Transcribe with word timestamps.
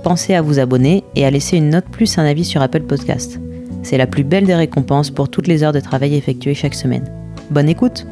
pensez 0.00 0.34
à 0.34 0.42
vous 0.42 0.58
abonner 0.58 1.04
et 1.14 1.24
à 1.24 1.30
laisser 1.30 1.56
une 1.56 1.70
note 1.70 1.86
plus 1.86 2.18
un 2.18 2.24
avis 2.24 2.44
sur 2.44 2.62
Apple 2.62 2.82
Podcast. 2.82 3.38
C'est 3.82 3.98
la 3.98 4.06
plus 4.06 4.24
belle 4.24 4.46
des 4.46 4.54
récompenses 4.54 5.10
pour 5.10 5.28
toutes 5.28 5.46
les 5.46 5.62
heures 5.62 5.72
de 5.72 5.80
travail 5.80 6.14
effectuées 6.14 6.54
chaque 6.54 6.74
semaine. 6.74 7.12
Bonne 7.50 7.68
écoute 7.68 8.06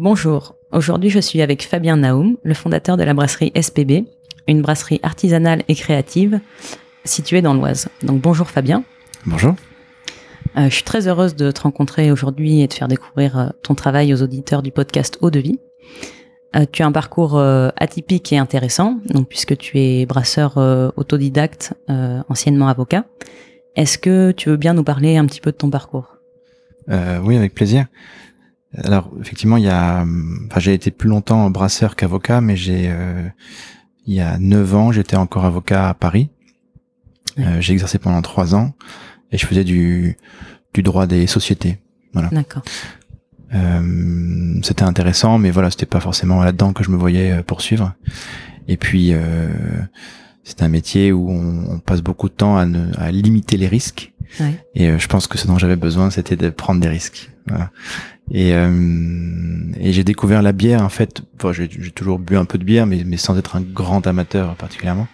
Bonjour, 0.00 0.54
aujourd'hui 0.70 1.10
je 1.10 1.18
suis 1.18 1.42
avec 1.42 1.64
Fabien 1.64 1.96
Naoum, 1.96 2.36
le 2.42 2.54
fondateur 2.54 2.96
de 2.96 3.02
la 3.02 3.14
brasserie 3.14 3.52
SPB, 3.60 4.04
une 4.46 4.62
brasserie 4.62 5.00
artisanale 5.02 5.64
et 5.68 5.74
créative 5.74 6.40
située 7.04 7.42
dans 7.42 7.52
l'Oise. 7.52 7.88
Donc 8.02 8.20
bonjour 8.20 8.48
Fabien. 8.48 8.84
Bonjour. 9.26 9.54
Euh, 10.56 10.68
je 10.68 10.74
suis 10.74 10.84
très 10.84 11.06
heureuse 11.08 11.36
de 11.36 11.50
te 11.50 11.60
rencontrer 11.62 12.10
aujourd'hui 12.10 12.60
et 12.60 12.66
de 12.66 12.72
faire 12.72 12.88
découvrir 12.88 13.38
euh, 13.38 13.48
ton 13.62 13.74
travail 13.74 14.12
aux 14.14 14.22
auditeurs 14.22 14.62
du 14.62 14.72
podcast 14.72 15.18
Eau 15.20 15.30
de 15.30 15.40
Vie. 15.40 15.58
Euh, 16.56 16.64
tu 16.70 16.82
as 16.82 16.86
un 16.86 16.92
parcours 16.92 17.38
atypique 17.76 18.32
et 18.32 18.38
intéressant, 18.38 18.98
donc 19.10 19.28
puisque 19.28 19.56
tu 19.56 19.78
es 19.78 20.06
brasseur 20.06 20.56
autodidacte, 20.96 21.74
anciennement 22.28 22.68
avocat. 22.68 23.04
Est-ce 23.76 23.98
que 23.98 24.32
tu 24.32 24.48
veux 24.48 24.56
bien 24.56 24.72
nous 24.72 24.82
parler 24.82 25.18
un 25.18 25.26
petit 25.26 25.40
peu 25.40 25.52
de 25.52 25.56
ton 25.56 25.70
parcours? 25.70 26.16
Oui, 26.88 27.36
avec 27.36 27.54
plaisir. 27.54 27.86
Alors 28.82 29.10
effectivement, 29.20 29.58
il 29.58 29.64
y 29.64 29.68
a, 29.68 30.06
enfin, 30.46 30.60
j'ai 30.60 30.72
été 30.72 30.90
plus 30.90 31.10
longtemps 31.10 31.50
brasseur 31.50 31.96
qu'avocat, 31.96 32.40
mais 32.40 32.56
j'ai, 32.56 32.90
il 34.06 34.14
y 34.14 34.20
a 34.20 34.38
neuf 34.38 34.74
ans, 34.74 34.90
j'étais 34.90 35.16
encore 35.16 35.44
avocat 35.44 35.90
à 35.90 35.94
Paris. 35.94 36.30
j'ai 37.60 37.74
exercé 37.74 37.98
pendant 37.98 38.22
trois 38.22 38.54
ans 38.54 38.72
et 39.32 39.38
je 39.38 39.46
faisais 39.46 39.64
du, 39.64 40.16
du 40.74 40.82
droit 40.82 41.06
des 41.06 41.26
sociétés. 41.26 41.78
Voilà. 42.12 42.28
D'accord. 42.30 42.62
Euh, 43.54 44.60
c'était 44.62 44.82
intéressant, 44.82 45.38
mais 45.38 45.50
voilà, 45.50 45.70
c'était 45.70 45.86
pas 45.86 46.00
forcément 46.00 46.42
là-dedans 46.42 46.72
que 46.72 46.84
je 46.84 46.90
me 46.90 46.96
voyais 46.96 47.32
euh, 47.32 47.42
poursuivre. 47.42 47.94
Et 48.68 48.76
puis, 48.76 49.10
euh, 49.12 49.48
c'est 50.44 50.62
un 50.62 50.68
métier 50.68 51.12
où 51.12 51.30
on, 51.30 51.74
on, 51.74 51.78
passe 51.78 52.02
beaucoup 52.02 52.28
de 52.28 52.34
temps 52.34 52.56
à, 52.56 52.66
ne, 52.66 52.90
à 52.98 53.10
limiter 53.10 53.56
les 53.56 53.68
risques. 53.68 54.12
Ouais. 54.40 54.54
Et 54.74 54.88
euh, 54.88 54.98
je 54.98 55.06
pense 55.08 55.26
que 55.26 55.38
ce 55.38 55.46
dont 55.46 55.58
j'avais 55.58 55.76
besoin, 55.76 56.10
c'était 56.10 56.36
de 56.36 56.50
prendre 56.50 56.80
des 56.80 56.88
risques. 56.88 57.30
Voilà. 57.46 57.70
Et, 58.30 58.52
euh, 58.52 59.62
et 59.80 59.92
j'ai 59.92 60.04
découvert 60.04 60.42
la 60.42 60.52
bière, 60.52 60.82
en 60.82 60.90
fait. 60.90 61.22
Bon, 61.38 61.52
j'ai 61.52 61.68
toujours 61.94 62.18
bu 62.18 62.36
un 62.36 62.44
peu 62.44 62.58
de 62.58 62.64
bière, 62.64 62.86
mais, 62.86 63.02
mais 63.04 63.16
sans 63.16 63.38
être 63.38 63.56
un 63.56 63.62
grand 63.62 64.06
amateur 64.06 64.54
particulièrement. 64.56 65.08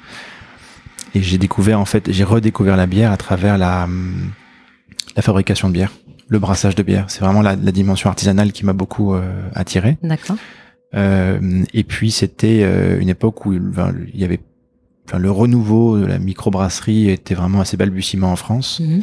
Et 1.14 1.22
j'ai 1.22 1.38
découvert 1.38 1.80
en 1.80 1.84
fait, 1.84 2.10
j'ai 2.10 2.24
redécouvert 2.24 2.76
la 2.76 2.86
bière 2.86 3.12
à 3.12 3.16
travers 3.16 3.58
la 3.58 3.88
la 5.16 5.22
fabrication 5.22 5.68
de 5.68 5.74
bière, 5.74 5.92
le 6.28 6.39
brassage 6.39 6.74
de 6.74 6.83
bière. 6.83 7.05
C'est 7.08 7.20
vraiment 7.20 7.42
la, 7.42 7.55
la, 7.55 7.70
dimension 7.70 8.11
artisanale 8.11 8.50
qui 8.50 8.64
m'a 8.64 8.72
beaucoup 8.72 9.14
euh, 9.14 9.48
attiré. 9.55 9.96
D'accord. 10.02 10.36
Euh, 10.94 11.64
et 11.72 11.84
puis 11.84 12.11
c'était 12.11 12.61
euh, 12.62 13.00
une 13.00 13.08
époque 13.08 13.46
où 13.46 13.52
il 13.52 13.62
y 14.14 14.24
avait, 14.24 14.40
enfin, 15.06 15.18
le 15.18 15.30
renouveau 15.30 15.98
de 15.98 16.06
la 16.06 16.18
microbrasserie 16.18 17.11
était 17.11 17.34
vraiment 17.34 17.60
assez 17.60 17.77
balbutiement 17.77 18.33
en 18.33 18.36
France. 18.36 18.80
Mhm. 18.80 19.00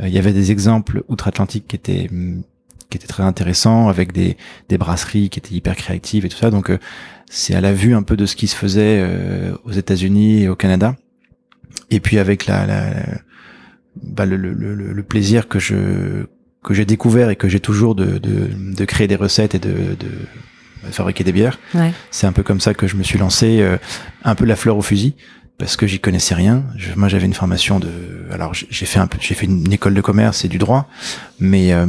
Euh, 0.00 0.08
il 0.08 0.14
y 0.14 0.18
avait 0.18 0.32
des 0.32 0.52
exemples 0.52 1.02
outre-Atlantique 1.08 1.66
qui 1.68 1.76
étaient 1.76 2.08
qui 2.90 2.98
étaient 2.98 3.08
très 3.08 3.24
intéressants 3.24 3.88
avec 3.88 4.12
des 4.12 4.36
des 4.68 4.78
brasseries 4.78 5.28
qui 5.28 5.40
étaient 5.40 5.54
hyper 5.54 5.74
créatives 5.76 6.24
et 6.24 6.28
tout 6.28 6.36
ça. 6.36 6.50
Donc 6.50 6.70
euh, 6.70 6.78
c'est 7.28 7.54
à 7.54 7.60
la 7.60 7.72
vue 7.72 7.94
un 7.94 8.02
peu 8.02 8.16
de 8.16 8.26
ce 8.26 8.36
qui 8.36 8.46
se 8.46 8.54
faisait 8.54 9.02
aux 9.64 9.72
États-Unis 9.72 10.42
et 10.42 10.48
au 10.48 10.54
Canada 10.54 10.94
et 11.90 12.00
puis 12.00 12.18
avec 12.18 12.46
la, 12.46 12.66
la 12.66 12.84
bah, 14.02 14.26
le, 14.26 14.36
le, 14.36 14.52
le, 14.52 14.74
le, 14.74 15.02
plaisir 15.02 15.48
que 15.48 15.58
je 15.58 16.26
que 16.62 16.74
j'ai 16.74 16.84
découvert 16.84 17.30
et 17.30 17.36
que 17.36 17.48
j'ai 17.48 17.60
toujours 17.60 17.94
de, 17.94 18.18
de, 18.18 18.48
de, 18.74 18.84
créer 18.86 19.06
des 19.06 19.16
recettes 19.16 19.54
et 19.54 19.58
de, 19.58 19.70
de 19.70 20.90
fabriquer 20.90 21.24
des 21.24 21.32
bières. 21.32 21.58
Ouais. 21.74 21.92
C'est 22.10 22.26
un 22.26 22.32
peu 22.32 22.42
comme 22.42 22.60
ça 22.60 22.74
que 22.74 22.86
je 22.86 22.96
me 22.96 23.02
suis 23.02 23.18
lancé, 23.18 23.60
euh, 23.60 23.76
un 24.24 24.34
peu 24.34 24.44
la 24.44 24.56
fleur 24.56 24.76
au 24.76 24.82
fusil, 24.82 25.14
parce 25.58 25.76
que 25.76 25.86
j'y 25.86 26.00
connaissais 26.00 26.34
rien. 26.34 26.64
Je, 26.76 26.94
moi, 26.96 27.08
j'avais 27.08 27.26
une 27.26 27.34
formation 27.34 27.78
de, 27.78 27.88
alors 28.32 28.54
j'ai 28.54 28.86
fait 28.86 28.98
un 28.98 29.06
peu, 29.06 29.18
j'ai 29.20 29.34
fait 29.34 29.46
une 29.46 29.72
école 29.72 29.94
de 29.94 30.00
commerce 30.00 30.44
et 30.44 30.48
du 30.48 30.58
droit, 30.58 30.88
mais 31.38 31.72
euh, 31.72 31.86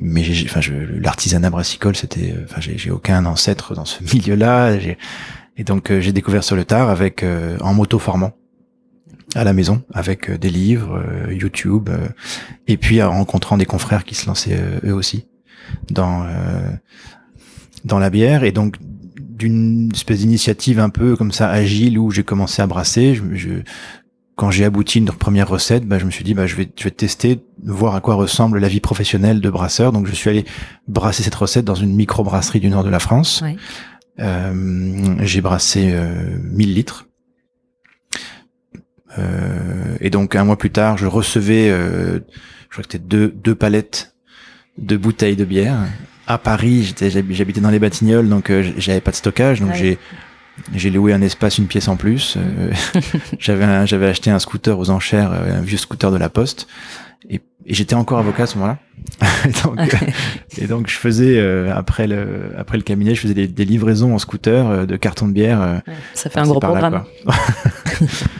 mais 0.00 0.24
j'ai, 0.24 0.46
enfin, 0.46 0.60
l'artisanat 1.00 1.50
brassicole, 1.50 1.96
c'était, 1.96 2.34
enfin, 2.44 2.60
j'ai 2.60 2.90
aucun 2.90 3.24
ancêtre 3.26 3.74
dans 3.74 3.84
ce 3.84 4.02
milieu-là. 4.14 4.72
Et 5.56 5.64
donc, 5.64 5.90
euh, 5.90 6.00
j'ai 6.00 6.12
découvert 6.12 6.42
sur 6.44 6.56
le 6.56 6.64
tard 6.64 6.90
avec 6.90 7.24
en 7.60 7.74
moto 7.74 7.98
formant 7.98 8.32
à 9.34 9.44
la 9.44 9.52
maison 9.52 9.82
avec 9.92 10.30
euh, 10.30 10.38
des 10.38 10.50
livres, 10.50 11.02
euh, 11.04 11.32
YouTube, 11.32 11.88
euh, 11.88 12.08
et 12.66 12.76
puis 12.76 13.02
en 13.02 13.10
rencontrant 13.10 13.56
des 13.56 13.66
confrères 13.66 14.04
qui 14.04 14.14
se 14.14 14.26
lançaient 14.26 14.60
eux 14.84 14.94
aussi 14.94 15.26
dans 15.90 16.26
dans 17.84 18.00
la 18.00 18.10
bière 18.10 18.42
et 18.42 18.50
donc 18.50 18.76
d'une 19.16 19.90
espèce 19.92 20.18
d'initiative 20.18 20.80
un 20.80 20.90
peu 20.90 21.16
comme 21.16 21.30
ça 21.30 21.48
agile 21.48 21.98
où 21.98 22.10
j'ai 22.10 22.24
commencé 22.24 22.60
à 22.60 22.66
brasser. 22.66 23.14
Je, 23.14 23.22
je 23.34 23.50
quand 24.34 24.50
j'ai 24.50 24.64
abouti 24.64 24.98
une 24.98 25.06
première 25.06 25.48
recette, 25.48 25.86
bah, 25.86 25.98
je 25.98 26.06
me 26.06 26.10
suis 26.10 26.24
dit 26.24 26.34
bah, 26.34 26.46
je 26.46 26.56
vais 26.56 26.68
je 26.76 26.84
vais 26.84 26.90
tester, 26.90 27.40
voir 27.62 27.94
à 27.94 28.00
quoi 28.00 28.16
ressemble 28.16 28.58
la 28.58 28.68
vie 28.68 28.80
professionnelle 28.80 29.40
de 29.40 29.50
brasseur. 29.50 29.92
Donc 29.92 30.06
je 30.06 30.14
suis 30.14 30.28
allé 30.28 30.44
brasser 30.88 31.22
cette 31.22 31.34
recette 31.34 31.64
dans 31.64 31.74
une 31.76 31.94
micro 31.94 32.24
brasserie 32.24 32.60
du 32.60 32.68
nord 32.68 32.82
de 32.82 32.90
la 32.90 32.98
France. 33.00 33.42
Ouais. 33.42 33.56
Euh, 34.18 35.16
j'ai 35.20 35.40
brassé 35.40 35.94
1000 36.52 36.74
litres 36.74 37.06
euh, 39.18 39.96
et 40.00 40.10
donc 40.10 40.36
un 40.36 40.44
mois 40.44 40.56
plus 40.56 40.70
tard, 40.70 40.98
je 40.98 41.06
recevais, 41.06 41.70
euh, 41.70 42.14
je 42.14 42.70
crois 42.70 42.84
que 42.84 42.92
c'était 42.92 42.98
deux, 42.98 43.28
deux 43.28 43.54
palettes 43.54 44.14
de 44.78 44.96
bouteilles 44.96 45.36
de 45.36 45.44
bière. 45.44 45.78
À 46.26 46.38
Paris, 46.38 46.94
j'habitais 47.30 47.60
dans 47.60 47.70
les 47.70 47.80
Batignolles, 47.80 48.28
donc 48.28 48.50
euh, 48.50 48.70
j'avais 48.76 49.00
pas 49.00 49.10
de 49.10 49.16
stockage, 49.16 49.60
donc 49.60 49.74
j'ai 49.74 49.98
j'ai 50.74 50.90
loué 50.90 51.14
un 51.14 51.22
espace, 51.22 51.56
une 51.56 51.66
pièce 51.66 51.88
en 51.88 51.96
plus. 51.96 52.36
Euh, 52.36 52.72
j'avais 53.38 53.86
j'avais 53.86 54.06
acheté 54.06 54.30
un 54.30 54.38
scooter 54.38 54.78
aux 54.78 54.90
enchères, 54.90 55.32
un 55.32 55.62
vieux 55.62 55.78
scooter 55.78 56.12
de 56.12 56.18
la 56.18 56.28
Poste, 56.28 56.68
et, 57.28 57.40
et 57.66 57.74
j'étais 57.74 57.94
encore 57.94 58.18
avocat 58.18 58.44
à 58.44 58.46
ce 58.46 58.58
moment-là. 58.58 58.78
donc, 59.64 59.96
et 60.58 60.66
donc 60.66 60.88
je 60.88 60.96
faisais 60.96 61.40
après 61.70 62.06
le 62.06 62.52
après 62.58 62.76
le 62.76 62.84
cabinet, 62.84 63.14
je 63.14 63.22
faisais 63.22 63.34
des, 63.34 63.48
des 63.48 63.64
livraisons 63.64 64.14
en 64.14 64.18
scooter 64.18 64.86
de 64.86 64.96
cartons 64.96 65.26
de 65.26 65.32
bière. 65.32 65.80
Ça 66.14 66.30
fait 66.30 66.38
un 66.38 66.44
gros 66.44 66.60
programme. 66.60 67.02
Euh, 67.26 68.06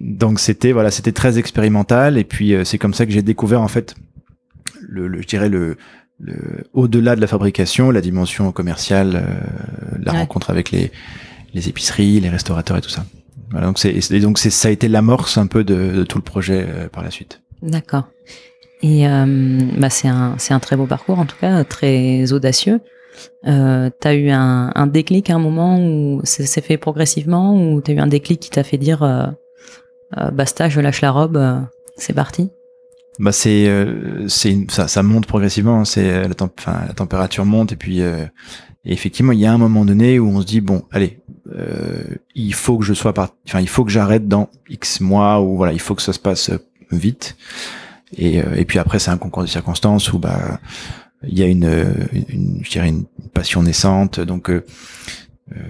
donc 0.00 0.40
c'était 0.40 0.72
voilà, 0.72 0.90
c'était 0.90 1.12
très 1.12 1.38
expérimental 1.38 2.16
et 2.18 2.24
puis 2.24 2.54
euh, 2.54 2.64
c'est 2.64 2.78
comme 2.78 2.94
ça 2.94 3.06
que 3.06 3.12
j'ai 3.12 3.22
découvert 3.22 3.60
en 3.60 3.68
fait 3.68 3.94
le, 4.80 5.08
le 5.08 5.22
je 5.22 5.26
dirais 5.26 5.48
le, 5.48 5.76
le 6.20 6.64
au-delà 6.72 7.16
de 7.16 7.20
la 7.20 7.26
fabrication, 7.26 7.90
la 7.90 8.00
dimension 8.00 8.52
commerciale, 8.52 9.12
euh, 9.16 9.98
la 10.02 10.12
Ouais. 10.12 10.18
rencontre 10.20 10.50
avec 10.50 10.70
les 10.70 10.90
les 11.54 11.68
épiceries, 11.68 12.20
les 12.20 12.28
restaurateurs 12.30 12.76
et 12.76 12.80
tout 12.80 12.88
ça. 12.90 13.04
Voilà, 13.50 13.66
donc 13.66 13.78
c'est 13.78 13.92
donc 14.20 14.38
c'est 14.38 14.50
ça 14.50 14.68
a 14.68 14.70
été 14.70 14.88
l'amorce 14.88 15.38
un 15.38 15.46
peu 15.46 15.64
de, 15.64 15.92
de 15.92 16.04
tout 16.04 16.18
le 16.18 16.24
projet 16.24 16.64
euh, 16.68 16.88
par 16.88 17.02
la 17.04 17.10
suite. 17.10 17.40
D'accord. 17.62 18.08
Et 18.82 19.08
euh, 19.08 19.58
bah 19.78 19.88
c'est 19.90 20.08
un, 20.08 20.34
c'est 20.38 20.52
un 20.52 20.60
très 20.60 20.76
beau 20.76 20.86
parcours, 20.86 21.18
en 21.18 21.24
tout 21.26 21.36
cas, 21.40 21.64
très 21.64 22.32
audacieux. 22.32 22.80
Euh, 23.46 23.90
t'as 24.00 24.14
eu 24.14 24.30
un, 24.30 24.86
déclic 24.86 25.30
à 25.30 25.34
un 25.34 25.38
moment 25.38 25.78
où 25.78 26.20
c'est 26.24 26.60
fait 26.60 26.78
progressivement, 26.78 27.54
ou 27.56 27.80
t'as 27.80 27.92
eu 27.92 27.98
un 27.98 28.06
déclic 28.06 28.40
qui 28.40 28.50
t'a 28.50 28.64
fait 28.64 28.78
dire 28.78 29.02
euh, 29.02 29.26
euh, 30.18 30.30
basta, 30.30 30.68
je 30.68 30.80
lâche 30.80 31.00
la 31.00 31.10
robe, 31.10 31.36
euh, 31.36 31.60
c'est 31.96 32.14
parti? 32.14 32.50
Bah 33.18 33.30
c'est 33.30 33.70
c'est 34.26 34.56
ça, 34.68 35.02
monte 35.04 35.26
progressivement. 35.26 35.80
hein. 35.80 35.84
C'est 35.84 36.26
la, 36.26 36.34
température 36.34 37.44
monte 37.44 37.70
et 37.70 37.76
puis 37.76 38.00
et 38.00 38.26
effectivement 38.84 39.30
il 39.30 39.38
y 39.38 39.46
a 39.46 39.52
un 39.52 39.58
moment 39.58 39.84
donné 39.84 40.18
où 40.18 40.28
on 40.28 40.40
se 40.40 40.46
dit 40.46 40.60
bon 40.60 40.82
allez 40.90 41.20
il 42.34 42.54
faut 42.54 42.76
que 42.76 42.84
je 42.84 42.92
sois 42.92 43.14
par 43.14 43.28
enfin 43.46 43.60
il 43.60 43.68
faut 43.68 43.84
que 43.84 43.92
j'arrête 43.92 44.26
dans 44.26 44.48
X 44.68 45.00
mois 45.00 45.40
ou 45.40 45.56
voilà 45.56 45.72
il 45.72 45.78
faut 45.78 45.94
que 45.94 46.02
ça 46.02 46.12
se 46.12 46.18
passe 46.18 46.50
vite 46.90 47.36
et 48.16 48.38
et 48.38 48.64
puis 48.64 48.80
après 48.80 48.98
c'est 48.98 49.12
un 49.12 49.16
concours 49.16 49.44
de 49.44 49.48
circonstances 49.48 50.12
où 50.12 50.18
bah 50.18 50.58
il 51.28 51.38
y 51.38 51.42
a 51.42 51.46
une, 51.46 51.68
une 52.28 52.60
je 52.62 52.70
dirais 52.70 52.88
une 52.88 53.04
passion 53.32 53.62
naissante 53.62 54.20
donc 54.20 54.50
euh, 54.50 54.64
euh, 55.52 55.60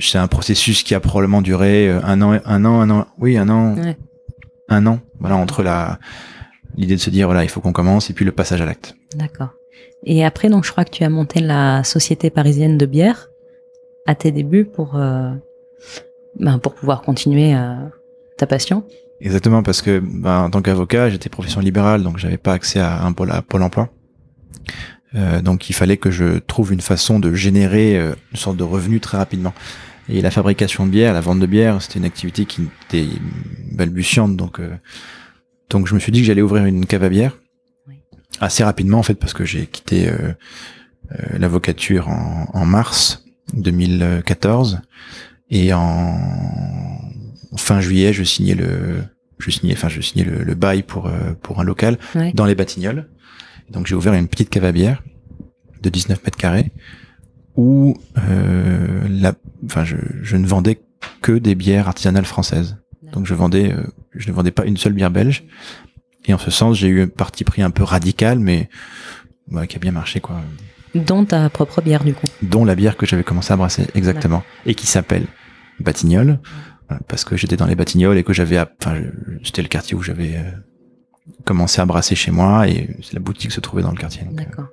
c'est 0.00 0.18
un 0.18 0.28
processus 0.28 0.82
qui 0.82 0.94
a 0.94 1.00
probablement 1.00 1.42
duré 1.42 1.88
euh, 1.88 2.00
un 2.04 2.20
an 2.22 2.38
un 2.44 2.64
an 2.64 2.80
un 2.80 2.90
an 2.90 3.06
oui 3.18 3.36
un 3.36 3.48
an 3.48 3.74
Ouais. 3.76 3.96
un 4.68 4.86
an 4.86 5.00
voilà 5.20 5.36
entre 5.36 5.62
la 5.62 5.98
l'idée 6.76 6.94
de 6.96 7.00
se 7.00 7.10
dire 7.10 7.26
voilà 7.26 7.42
il 7.44 7.48
faut 7.50 7.60
qu'on 7.60 7.72
commence 7.72 8.10
et 8.10 8.12
puis 8.14 8.24
le 8.24 8.32
passage 8.32 8.60
à 8.60 8.66
l'acte 8.66 8.94
D'accord. 9.16 9.50
Et 10.04 10.24
après, 10.24 10.48
donc, 10.48 10.64
je 10.64 10.70
crois 10.70 10.84
que 10.84 10.90
tu 10.90 11.02
as 11.02 11.08
monté 11.10 11.40
la 11.40 11.82
Société 11.82 12.30
parisienne 12.30 12.78
de 12.78 12.86
bière 12.86 13.28
à 14.06 14.14
tes 14.14 14.30
débuts 14.30 14.64
pour, 14.64 14.94
euh, 14.96 15.30
ben, 16.38 16.58
pour 16.58 16.74
pouvoir 16.74 17.02
continuer 17.02 17.54
euh, 17.54 17.74
ta 18.36 18.46
passion. 18.46 18.84
Exactement, 19.20 19.62
parce 19.62 19.82
que 19.82 19.98
ben, 19.98 20.42
en 20.44 20.50
tant 20.50 20.62
qu'avocat, 20.62 21.10
j'étais 21.10 21.28
profession 21.28 21.60
libérale, 21.60 22.02
donc 22.04 22.18
j'avais 22.18 22.36
pas 22.36 22.52
accès 22.52 22.78
à 22.78 23.02
un 23.04 23.12
pôle, 23.12 23.32
à 23.32 23.42
pôle 23.42 23.62
emploi. 23.62 23.88
Euh, 25.14 25.40
donc 25.40 25.70
il 25.70 25.72
fallait 25.72 25.96
que 25.96 26.10
je 26.10 26.38
trouve 26.38 26.72
une 26.72 26.80
façon 26.80 27.18
de 27.18 27.32
générer 27.32 27.96
euh, 27.96 28.14
une 28.32 28.36
sorte 28.36 28.56
de 28.56 28.64
revenu 28.64 29.00
très 29.00 29.16
rapidement. 29.16 29.54
Et 30.08 30.20
la 30.20 30.30
fabrication 30.30 30.86
de 30.86 30.90
bière, 30.90 31.12
la 31.12 31.20
vente 31.20 31.40
de 31.40 31.46
bière, 31.46 31.82
c'était 31.82 31.98
une 31.98 32.04
activité 32.04 32.46
qui 32.46 32.68
était 32.86 33.06
balbutiante, 33.72 34.36
donc 34.36 34.60
euh, 34.60 34.70
donc 35.70 35.86
je 35.86 35.94
me 35.94 36.00
suis 36.00 36.12
dit 36.12 36.20
que 36.20 36.26
j'allais 36.26 36.42
ouvrir 36.42 36.64
une 36.64 36.86
cave 36.86 37.04
à 37.04 37.08
bière. 37.08 37.36
Assez 38.40 38.64
rapidement 38.64 38.98
en 38.98 39.02
fait 39.02 39.14
parce 39.14 39.32
que 39.32 39.44
j'ai 39.44 39.66
quitté 39.66 40.08
l'avocature 41.32 42.08
en, 42.08 42.46
en, 42.52 42.64
mars 42.64 43.24
2014 43.54 44.80
et 45.50 45.72
en 45.72 46.16
fin 47.56 47.80
juillet 47.80 48.12
je 48.12 48.22
signais 48.22 48.54
le 48.54 49.02
je 49.38 49.50
signais 49.50 49.72
enfin 49.72 49.88
je 49.88 50.00
signais 50.00 50.24
le, 50.24 50.44
le 50.44 50.54
bail 50.54 50.84
pour 50.84 51.10
pour 51.42 51.60
un 51.60 51.64
local 51.64 51.98
dans 52.34 52.44
les 52.44 52.54
Batignolles 52.54 53.08
donc 53.70 53.86
j'ai 53.86 53.94
ouvert 53.94 54.14
une 54.14 54.28
petite 54.28 54.50
cave 54.50 54.64
à 54.64 54.72
bière 54.72 55.02
de 55.82 55.88
19 55.88 56.22
mètres 56.24 56.38
carrés 56.38 56.72
où 57.56 57.96
euh, 58.16 59.06
la, 59.08 59.34
enfin 59.64 59.84
je, 59.84 59.96
je, 60.22 60.36
ne 60.36 60.46
vendais 60.46 60.80
que 61.22 61.32
des 61.32 61.54
bières 61.54 61.88
artisanales 61.88 62.24
françaises. 62.24 62.76
Donc 63.12 63.26
je 63.26 63.34
vendais, 63.34 63.72
euh, 63.72 63.82
je 64.14 64.28
ne 64.28 64.34
vendais 64.34 64.50
pas 64.50 64.64
une 64.64 64.76
seule 64.76 64.92
bière 64.92 65.10
belge. 65.10 65.44
Et 66.26 66.34
en 66.34 66.38
ce 66.38 66.50
sens, 66.50 66.76
j'ai 66.76 66.88
eu 66.88 67.02
un 67.02 67.08
parti 67.08 67.42
pris 67.42 67.62
un 67.62 67.70
peu 67.70 67.82
radical, 67.82 68.38
mais 68.38 68.68
bah, 69.48 69.66
qui 69.66 69.76
a 69.76 69.78
bien 69.78 69.92
marché 69.92 70.20
quoi. 70.20 70.40
Dont 70.94 71.24
ta 71.24 71.48
propre 71.50 71.82
bière 71.82 72.04
du 72.04 72.14
coup. 72.14 72.26
Dont 72.42 72.64
la 72.64 72.74
bière 72.74 72.96
que 72.96 73.06
j'avais 73.06 73.24
commencé 73.24 73.52
à 73.52 73.56
brasser 73.56 73.86
exactement 73.94 74.42
et 74.66 74.74
qui 74.74 74.86
s'appelle 74.86 75.26
Batignolles 75.80 76.38
parce 77.06 77.24
que 77.24 77.36
j'étais 77.36 77.56
dans 77.56 77.66
les 77.66 77.74
Batignolles 77.74 78.18
et 78.18 78.24
que 78.24 78.32
j'avais, 78.32 78.58
enfin 78.58 78.96
c'était 79.44 79.62
le 79.62 79.68
quartier 79.68 79.96
où 79.96 80.02
j'avais 80.02 80.36
euh, 80.36 80.50
commencé 81.44 81.80
à 81.80 81.86
brasser 81.86 82.14
chez 82.14 82.30
moi 82.30 82.68
et 82.68 82.88
la 83.12 83.20
boutique 83.20 83.52
se 83.52 83.60
trouvait 83.60 83.82
dans 83.82 83.90
le 83.90 83.96
quartier. 83.96 84.22
Euh. 84.22 84.34
D'accord. 84.34 84.66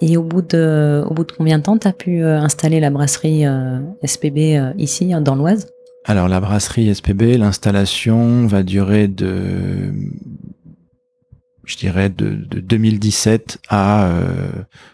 Et 0.00 0.16
au 0.16 0.22
bout 0.24 0.42
de, 0.42 1.04
au 1.08 1.14
bout 1.14 1.24
de 1.24 1.32
combien 1.32 1.58
de 1.58 1.62
temps 1.62 1.78
t'as 1.78 1.92
pu 1.92 2.22
euh, 2.22 2.40
installer 2.40 2.80
la 2.80 2.90
brasserie 2.90 3.46
euh, 3.46 3.78
SPB 4.04 4.72
ici 4.76 5.12
dans 5.20 5.36
l'Oise? 5.36 5.68
Alors 6.04 6.28
la 6.28 6.40
brasserie 6.40 6.92
SPB, 6.92 7.38
l'installation 7.38 8.46
va 8.48 8.64
durer 8.64 9.06
de, 9.06 9.94
je 11.64 11.76
dirais 11.76 12.10
de, 12.10 12.30
de 12.30 12.58
2017 12.58 13.58
à 13.68 14.10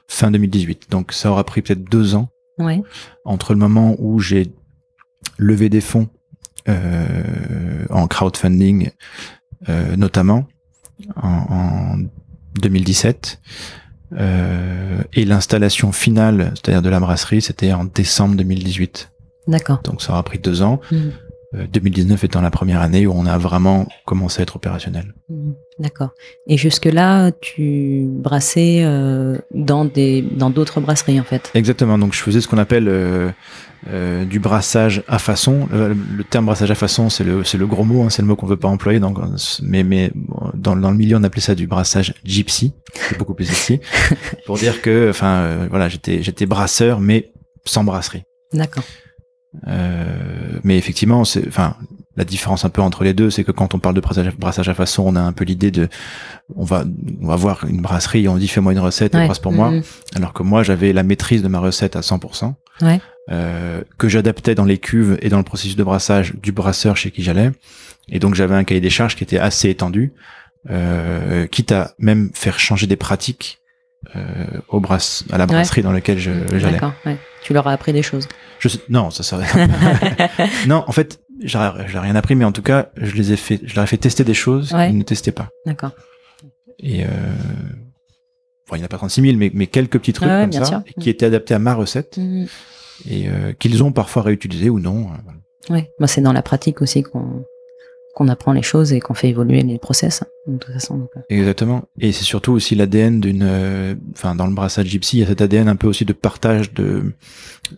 fin 0.09 0.31
2018. 0.31 0.91
Donc 0.91 1.13
ça 1.13 1.31
aura 1.31 1.45
pris 1.45 1.63
peut-être 1.63 1.89
deux 1.91 2.15
ans 2.15 2.29
ouais. 2.59 2.83
entre 3.25 3.55
le 3.55 3.59
moment 3.59 3.97
où 3.99 4.21
j'ai 4.21 4.53
levé 5.39 5.71
des 5.71 5.81
fonds 5.81 6.09
en 6.67 8.07
crowdfunding 8.07 8.91
notamment 9.97 10.47
en, 11.17 11.99
2017. 12.61 13.41
Euh, 14.13 15.03
et 15.13 15.25
l'installation 15.25 15.93
finale, 15.93 16.53
c'est-à-dire 16.55 16.83
de 16.83 16.89
la 16.89 16.99
brasserie, 16.99 17.43
c'était 17.43 17.73
en 17.73 17.85
décembre 17.85 18.37
2018. 18.37 19.11
D'accord. 19.49 19.81
Donc 19.85 20.03
ça 20.03 20.13
aura 20.13 20.23
pris 20.23 20.39
deux 20.39 20.63
ans. 20.63 20.81
2019 20.91 21.15
mmh. 21.15 21.28
Euh, 21.55 21.67
étant 22.23 22.41
la 22.41 22.51
première 22.51 22.81
année 22.81 23.07
où 23.07 23.13
on 23.13 23.27
a 23.27 23.39
vraiment 23.39 23.87
commencé 24.05 24.41
à 24.41 24.43
être 24.43 24.57
opérationnel. 24.57 25.15
Mmh. 25.29 25.53
D'accord. 25.79 26.11
Et 26.47 26.57
jusque-là, 26.57 27.31
tu 27.41 28.05
brassais 28.09 28.81
euh, 28.83 29.39
dans 29.53 29.85
des 29.85 30.23
dans 30.23 30.51
d'autres 30.51 30.81
brasseries 30.81 31.21
en 31.21 31.25
fait? 31.25 31.51
Exactement. 31.55 31.99
Donc 31.99 32.15
je 32.15 32.21
faisais 32.21 32.41
ce 32.41 32.49
qu'on 32.49 32.59
appelle 32.59 32.89
euh, 32.89 33.31
euh, 33.87 34.25
du 34.25 34.41
brassage 34.41 35.05
à 35.07 35.19
façon. 35.19 35.69
Le, 35.71 36.25
terme 36.25 36.47
brassage 36.47 36.71
à 36.71 36.75
façon, 36.75 37.11
c'est 37.11 37.23
le, 37.23 37.45
c'est 37.45 37.59
le 37.59 37.67
gros 37.67 37.85
mot, 37.85 38.03
hein, 38.03 38.11
c'est 38.11 38.23
le 38.23 38.29
mot 38.29 38.35
qu'on 38.35 38.47
veut 38.47 38.57
pas 38.57 38.69
employer. 38.69 38.99
Donc, 38.99 39.19
mais, 39.63 39.85
mais 39.85 40.11
dans, 40.55 40.75
dans 40.75 40.91
le 40.91 40.97
milieu, 40.97 41.17
on 41.17 41.23
appelait 41.23 41.41
ça 41.41 41.55
du 41.55 41.69
brassage 41.69 42.13
gypsy, 42.25 42.75
c'est 42.93 43.17
beaucoup 43.17 43.35
plus 43.35 43.45
sexy, 43.45 43.81
pour 44.47 44.57
dire 44.57 44.83
que, 44.83 45.09
enfin, 45.11 45.37
euh, 45.39 45.67
voilà, 45.71 45.89
j'étais, 45.89 46.23
j'étais 46.23 46.45
brasseur, 46.45 47.01
mais 47.01 47.31
sans 47.65 47.85
brasserie. 47.85 48.25
D'accord. 48.53 48.85
Euh, 49.67 50.59
mais 50.63 50.77
effectivement, 50.77 51.25
c'est, 51.25 51.47
enfin, 51.49 51.77
la 52.17 52.25
différence 52.25 52.65
un 52.65 52.69
peu 52.69 52.83
entre 52.83 53.05
les 53.05 53.15
deux, 53.15 53.31
c'est 53.31 53.45
que 53.45 53.53
quand 53.53 53.75
on 53.75 53.79
parle 53.79 53.95
de 53.95 54.01
brassage, 54.01 54.37
brassage 54.37 54.69
à 54.69 54.75
façon, 54.75 55.05
on 55.07 55.17
a 55.17 55.21
un 55.21 55.33
peu 55.33 55.45
l'idée 55.45 55.71
de, 55.71 55.89
on 56.57 56.65
va, 56.65 56.85
on 57.23 57.27
va 57.27 57.37
voir 57.37 57.65
une 57.65 57.81
brasserie 57.81 58.25
et 58.25 58.29
on 58.29 58.37
dit 58.37 58.49
fais-moi 58.49 58.73
une 58.73 58.81
recette 58.81 59.15
et 59.15 59.25
brasse 59.25 59.39
pour 59.39 59.53
moi. 59.53 59.71
Mm-hmm. 59.71 60.17
Alors 60.17 60.33
que 60.33 60.43
moi, 60.43 60.63
j'avais 60.63 60.93
la 60.93 61.03
maîtrise 61.03 61.43
de 61.43 61.49
ma 61.49 61.61
recette 61.61 61.97
à 61.97 62.01
100%. 62.01 62.55
Ouais. 62.83 63.01
Euh, 63.31 63.83
que 63.99 64.09
j'adaptais 64.09 64.55
dans 64.55 64.65
les 64.65 64.79
cuves 64.79 65.19
et 65.21 65.29
dans 65.29 65.37
le 65.37 65.43
processus 65.43 65.77
de 65.77 65.85
brassage 65.85 66.33
du 66.35 66.51
brasseur 66.51 66.97
chez 66.97 67.11
qui 67.11 67.23
j'allais. 67.23 67.51
Et 68.09 68.21
donc 68.21 68.35
j'avais 68.35 68.55
un 68.55 68.65
cahier 68.65 68.81
des 68.81 68.89
charges 68.89 69.17
qui 69.17 69.23
était 69.23 69.39
assez 69.39 69.69
étendu, 69.69 70.15
euh, 70.71 71.47
quitte 71.47 71.73
à 71.73 71.93
même 71.99 72.31
faire 72.33 72.59
changer 72.59 72.87
des 72.87 72.97
pratiques 72.97 73.61
euh, 74.17 74.47
au 74.69 74.81
brass, 74.81 75.25
à 75.31 75.37
la 75.37 75.47
brasserie 75.47 75.83
dans 75.83 75.93
laquelle 75.93 76.19
j'allais. 76.19 76.73
D'accord, 76.73 76.95
ouais. 77.05 77.19
Tu 77.43 77.53
leur 77.53 77.67
as 77.67 77.73
appris 77.73 77.93
des 77.93 78.03
choses. 78.03 78.27
Je 78.59 78.69
sais, 78.69 78.79
non, 78.89 79.11
ça 79.11 79.23
serait. 79.23 79.47
non, 80.67 80.85
en 80.87 80.93
fait, 80.93 81.21
j'ai 81.41 81.59
rien 81.59 82.17
appris, 82.17 82.35
mais 82.35 82.45
en 82.45 82.53
tout 82.53 82.63
cas, 82.63 82.91
je 82.97 83.15
les 83.15 83.33
ai 83.33 83.37
fait, 83.37 83.61
je 83.65 83.75
leur 83.75 83.85
ai 83.85 83.87
fait 83.87 83.97
tester 83.97 84.25
des 84.25 84.35
choses 84.35 84.71
qu'ils 84.71 84.99
ne 84.99 85.03
testaient 85.05 85.33
pas. 85.33 85.49
D'accord. 85.67 85.93
Et 86.81 87.05
euh, 87.05 87.09
bon, 88.69 88.77
il 88.77 88.79
n'y 88.79 88.83
en 88.83 88.87
a 88.87 88.89
pas 88.89 88.97
36 88.97 89.23
000, 89.23 89.37
mais, 89.37 89.51
mais 89.55 89.67
quelques 89.67 89.99
petits 89.99 90.13
trucs 90.13 90.29
comme 90.29 90.53
ça, 90.53 90.85
qui 91.01 91.11
étaient 91.11 91.27
adaptés 91.27 91.55
à 91.55 91.59
ma 91.59 91.75
recette. 91.75 92.19
Mmh 92.19 92.47
et 93.07 93.29
euh, 93.29 93.53
qu'ils 93.53 93.83
ont 93.83 93.93
parfois 93.93 94.23
réutilisé 94.23 94.71
ou 94.71 94.81
non. 94.81 95.09
Euh, 95.71 95.73
ouais, 95.73 95.91
bah, 95.99 96.07
c'est 96.07 96.21
dans 96.21 96.33
la 96.33 96.43
pratique 96.43 96.83
aussi 96.83 97.03
qu'on 97.03 97.45
qu'on 98.19 98.29
apprend 98.29 98.53
les 98.53 98.63
choses 98.63 98.93
et 98.93 99.01
qu'on 99.01 99.15
fait 99.15 99.29
évoluer 99.29 99.63
les 99.63 99.79
process 99.79 100.23
hein, 100.23 100.27
de 100.47 100.59
toute 100.59 100.73
façon. 100.73 101.09
Euh. 101.17 101.21
Exactement. 101.31 101.85
Et 102.01 102.13
c'est 102.13 102.25
surtout 102.25 102.53
aussi 102.53 102.75
l'ADN 102.75 103.21
d'une, 103.21 103.97
enfin 104.13 104.35
dans 104.35 104.47
le 104.47 104.55
brassage 104.55 104.87
gypsy, 104.87 105.19
il 105.19 105.21
y 105.21 105.23
a 105.23 105.27
cet 105.27 105.41
ADN 105.41 105.69
un 105.69 105.77
peu 105.77 105.87
aussi 105.87 106.05
de 106.05 106.13
partage 106.13 106.75
de 106.75 107.13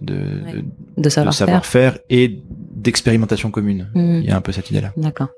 de, 0.01 0.63
de 0.97 1.09
savoir-faire 1.09 1.99
et 2.11 2.41
d'expérimentation 2.49 3.51
commune. 3.51 3.89
Mmh. 3.95 4.21
Il 4.23 4.25
y 4.25 4.31
a 4.31 4.37
un 4.37 4.41
peu 4.41 4.53
cette 4.53 4.71
idée-là. 4.71 4.93
D'accord. 4.97 5.29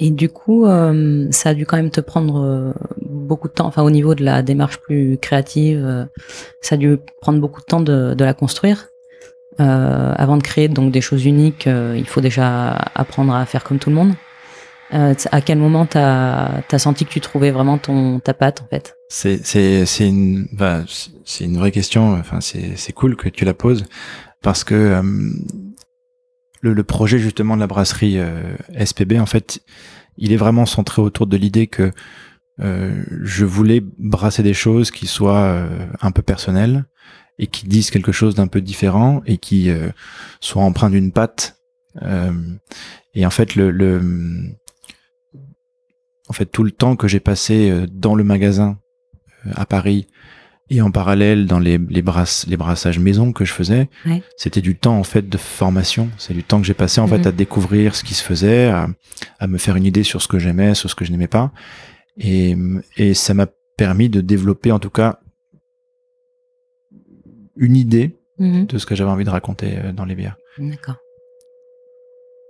Et 0.00 0.10
du 0.10 0.28
coup, 0.28 0.66
ça 1.30 1.50
a 1.50 1.54
dû 1.54 1.66
quand 1.66 1.76
même 1.76 1.90
te 1.90 2.00
prendre 2.00 2.74
beaucoup 3.24 3.48
de 3.48 3.52
temps, 3.52 3.66
enfin 3.66 3.82
au 3.82 3.90
niveau 3.90 4.14
de 4.14 4.24
la 4.24 4.42
démarche 4.42 4.78
plus 4.78 5.18
créative, 5.18 5.84
euh, 5.84 6.04
ça 6.60 6.74
a 6.74 6.78
dû 6.78 6.98
prendre 7.20 7.40
beaucoup 7.40 7.60
de 7.60 7.66
temps 7.66 7.80
de, 7.80 8.14
la 8.18 8.34
construire. 8.34 8.88
Euh, 9.60 10.12
avant 10.16 10.36
de 10.36 10.42
créer 10.42 10.68
donc 10.68 10.92
des 10.92 11.00
choses 11.00 11.24
uniques, 11.24 11.66
euh, 11.66 11.94
il 11.96 12.06
faut 12.06 12.20
déjà 12.20 12.72
apprendre 12.94 13.34
à 13.34 13.46
faire 13.46 13.64
comme 13.64 13.78
tout 13.78 13.90
le 13.90 13.96
monde. 13.96 14.14
à 14.90 15.40
quel 15.40 15.58
moment 15.58 15.86
t'as 15.86 16.62
as 16.70 16.78
senti 16.78 17.04
que 17.04 17.10
tu 17.10 17.20
trouvais 17.20 17.50
vraiment 17.50 17.78
ton 17.78 18.20
ta 18.20 18.34
patte 18.34 18.62
en 18.62 18.68
fait? 18.68 18.94
C'est 19.08 19.44
c'est 19.44 19.86
c'est 19.86 20.08
une 20.08 20.46
bah, 20.52 20.82
c'est 21.24 21.44
une 21.44 21.56
vraie 21.58 21.72
question. 21.72 22.14
Enfin 22.14 22.40
c'est 22.40 22.76
c'est 22.76 22.92
cool 22.92 23.16
que 23.16 23.28
tu 23.28 23.44
la 23.44 23.54
poses 23.54 23.84
parce 24.42 24.62
que 24.62 25.02
le, 26.60 26.72
le, 26.74 26.84
projet 26.84 27.18
justement 27.18 27.56
de 27.56 27.60
la 27.60 27.66
brasserie 27.66 28.18
SPB 28.84 29.18
en 29.18 29.26
fait 29.26 29.60
il 30.16 30.32
est 30.32 30.36
vraiment 30.36 30.66
centré 30.66 31.02
autour 31.02 31.26
de 31.26 31.36
l'idée 31.36 31.66
que 31.66 31.90
euh, 32.60 33.04
je 33.22 33.44
voulais 33.44 33.82
brasser 33.98 34.42
des 34.42 34.54
choses 34.54 34.90
qui 34.90 35.06
soient 35.06 35.42
euh, 35.42 35.86
un 36.00 36.12
peu 36.12 36.22
personnelles 36.22 36.84
et 37.38 37.46
qui 37.46 37.66
disent 37.66 37.90
quelque 37.90 38.12
chose 38.12 38.34
d'un 38.34 38.46
peu 38.46 38.60
différent 38.60 39.22
et 39.26 39.38
qui 39.38 39.70
euh, 39.70 39.90
soient 40.40 40.62
empreints 40.62 40.90
d'une 40.90 41.12
patte. 41.12 41.58
et 43.14 43.26
en 43.26 43.30
fait, 43.30 43.54
le, 43.54 43.70
le, 43.70 44.00
en 46.28 46.32
fait, 46.32 46.46
tout 46.46 46.64
le 46.64 46.70
temps 46.70 46.96
que 46.96 47.08
j'ai 47.08 47.20
passé 47.20 47.86
dans 47.92 48.14
le 48.14 48.24
magasin 48.24 48.78
à 49.54 49.66
Paris 49.66 50.06
et 50.70 50.80
en 50.80 50.90
parallèle 50.90 51.46
dans 51.46 51.58
les, 51.58 51.78
les, 51.78 52.02
brasses, 52.02 52.46
les 52.48 52.56
brassages 52.56 52.98
maison 52.98 53.32
que 53.32 53.44
je 53.44 53.52
faisais, 53.52 53.88
c'était 54.36 54.62
du 54.62 54.76
temps 54.76 54.98
en 54.98 55.04
fait 55.04 55.28
de 55.28 55.36
formation. 55.36 56.08
C'est 56.16 56.32
du 56.32 56.42
temps 56.42 56.60
que 56.60 56.66
j'ai 56.66 56.74
passé 56.74 57.00
en 57.00 57.06
fait 57.06 57.18
mhm. 57.18 57.26
à 57.26 57.32
découvrir 57.32 57.94
ce 57.94 58.02
qui 58.02 58.14
se 58.14 58.22
faisait, 58.22 58.66
à, 58.68 58.88
à, 59.38 59.46
me 59.46 59.58
faire 59.58 59.76
une 59.76 59.84
idée 59.84 60.04
sur 60.04 60.22
ce 60.22 60.28
que 60.28 60.38
j'aimais, 60.38 60.74
sur 60.74 60.88
ce 60.88 60.94
que 60.94 61.04
je 61.04 61.12
n'aimais 61.12 61.28
pas. 61.28 61.52
Et, 62.16 62.56
et 62.96 63.12
ça 63.12 63.34
m'a 63.34 63.46
permis 63.76 64.08
de 64.08 64.20
développer 64.20 64.72
en 64.72 64.78
tout 64.78 64.90
cas 64.90 65.18
une 67.56 67.76
idée 67.76 68.16
mhm. 68.38 68.66
de 68.66 68.78
ce 68.78 68.86
que 68.86 68.94
j'avais 68.94 69.10
envie 69.10 69.24
de 69.24 69.30
raconter 69.30 69.78
euh, 69.78 69.92
dans 69.92 70.04
les 70.04 70.14
bières. 70.14 70.36
D'accord. 70.58 70.96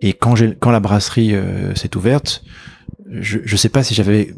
Et 0.01 0.13
quand, 0.13 0.37
j'ai, 0.37 0.55
quand 0.59 0.71
la 0.71 0.81
brasserie 0.81 1.35
euh, 1.35 1.75
s'est 1.75 1.97
ouverte, 1.97 2.45
je 3.11 3.39
ne 3.39 3.57
sais 3.57 3.69
pas 3.69 3.83
si 3.83 3.95
j'avais 3.95 4.35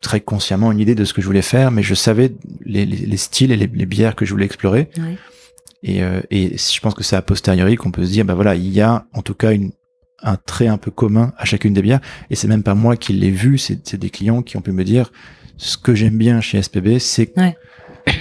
très 0.00 0.20
consciemment 0.20 0.72
une 0.72 0.80
idée 0.80 0.94
de 0.94 1.04
ce 1.04 1.12
que 1.12 1.20
je 1.20 1.26
voulais 1.26 1.42
faire, 1.42 1.70
mais 1.70 1.82
je 1.82 1.94
savais 1.94 2.32
les, 2.64 2.86
les, 2.86 2.96
les 2.96 3.16
styles 3.16 3.52
et 3.52 3.56
les, 3.56 3.66
les, 3.66 3.86
bières 3.86 4.16
que 4.16 4.24
je 4.24 4.32
voulais 4.32 4.46
explorer. 4.46 4.88
Et, 5.82 6.02
euh, 6.02 6.20
et 6.30 6.56
je 6.56 6.80
pense 6.80 6.94
que 6.94 7.04
c'est 7.04 7.16
a 7.16 7.22
posteriori 7.22 7.76
qu'on 7.76 7.90
peut 7.90 8.04
se 8.04 8.10
dire, 8.10 8.24
bah 8.24 8.34
voilà, 8.34 8.54
il 8.54 8.70
y 8.70 8.80
a 8.80 9.06
en 9.12 9.22
tout 9.22 9.34
cas 9.34 9.52
une, 9.52 9.72
un 10.22 10.36
trait 10.36 10.66
un 10.66 10.78
peu 10.78 10.90
commun 10.90 11.32
à 11.36 11.44
chacune 11.44 11.74
des 11.74 11.82
bières. 11.82 12.00
Et 12.30 12.34
c'est 12.34 12.48
même 12.48 12.62
pas 12.62 12.74
moi 12.74 12.96
qui 12.96 13.12
l'ai 13.12 13.30
vu, 13.30 13.58
c'est 13.58 13.96
des 13.96 14.10
clients 14.10 14.42
qui 14.42 14.56
ont 14.56 14.62
pu 14.62 14.72
me 14.72 14.84
dire 14.84 15.12
ce 15.56 15.76
que 15.76 15.94
j'aime 15.94 16.18
bien 16.18 16.40
chez 16.40 16.60
SPB, 16.60 16.98
c'est 16.98 17.36
Ouais. 17.36 17.56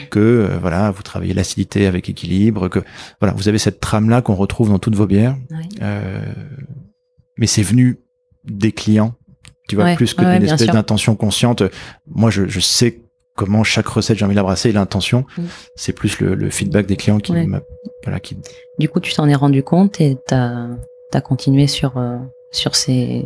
Que 0.10 0.20
euh, 0.20 0.58
voilà, 0.60 0.92
vous 0.92 1.04
travaillez 1.04 1.34
l'acidité 1.34 1.88
avec 1.88 2.10
équilibre, 2.10 2.68
que 2.70 2.80
voilà, 3.20 3.34
vous 3.36 3.48
avez 3.48 3.58
cette 3.58 3.80
trame 3.80 4.10
là 4.10 4.22
qu'on 4.22 4.36
retrouve 4.36 4.70
dans 4.70 4.80
toutes 4.80 4.96
vos 4.96 5.08
bières. 5.08 5.36
Euh, 5.82 6.22
mais 7.38 7.48
c'est 7.48 7.64
venu 7.64 8.00
des 8.46 8.72
clients, 8.72 9.16
tu 9.68 9.76
vois, 9.76 9.86
Ouais, 9.86 9.96
plus 9.96 10.14
que 10.14 10.24
ouais, 10.24 10.40
d'une 10.40 10.50
espèce 10.50 10.68
d'intention 10.68 11.16
consciente. 11.16 11.64
Moi, 12.08 12.30
je, 12.30 12.48
je 12.48 12.60
sais 12.60 13.00
comment 13.36 13.64
chaque 13.64 13.88
recette 13.88 14.18
j'ai 14.18 14.26
envie 14.26 14.36
de 14.36 14.40
la 14.40 14.44
brasser 14.44 14.70
et 14.70 14.74
l'intention. 14.74 15.26
Mm. 15.38 15.44
C'est 15.76 15.94
plus 15.94 16.20
le, 16.20 16.36
le 16.36 16.50
feedback 16.52 16.86
des 16.86 16.96
clients 16.96 17.20
qui 17.20 17.32
Ouais. 17.32 17.46
m'a, 17.48 17.62
voilà, 18.04 18.20
qui, 18.20 18.38
Du 18.80 18.90
coup, 18.90 19.00
tu 19.00 19.14
t'en 19.14 19.28
es 19.28 19.36
rendu 19.36 19.64
compte 19.64 20.00
et 20.02 20.18
t'as 20.28 20.68
as 21.14 21.22
continué 21.22 21.68
sur, 21.68 21.98
euh, 21.98 22.18
sur 22.52 22.76
ces, 22.76 23.26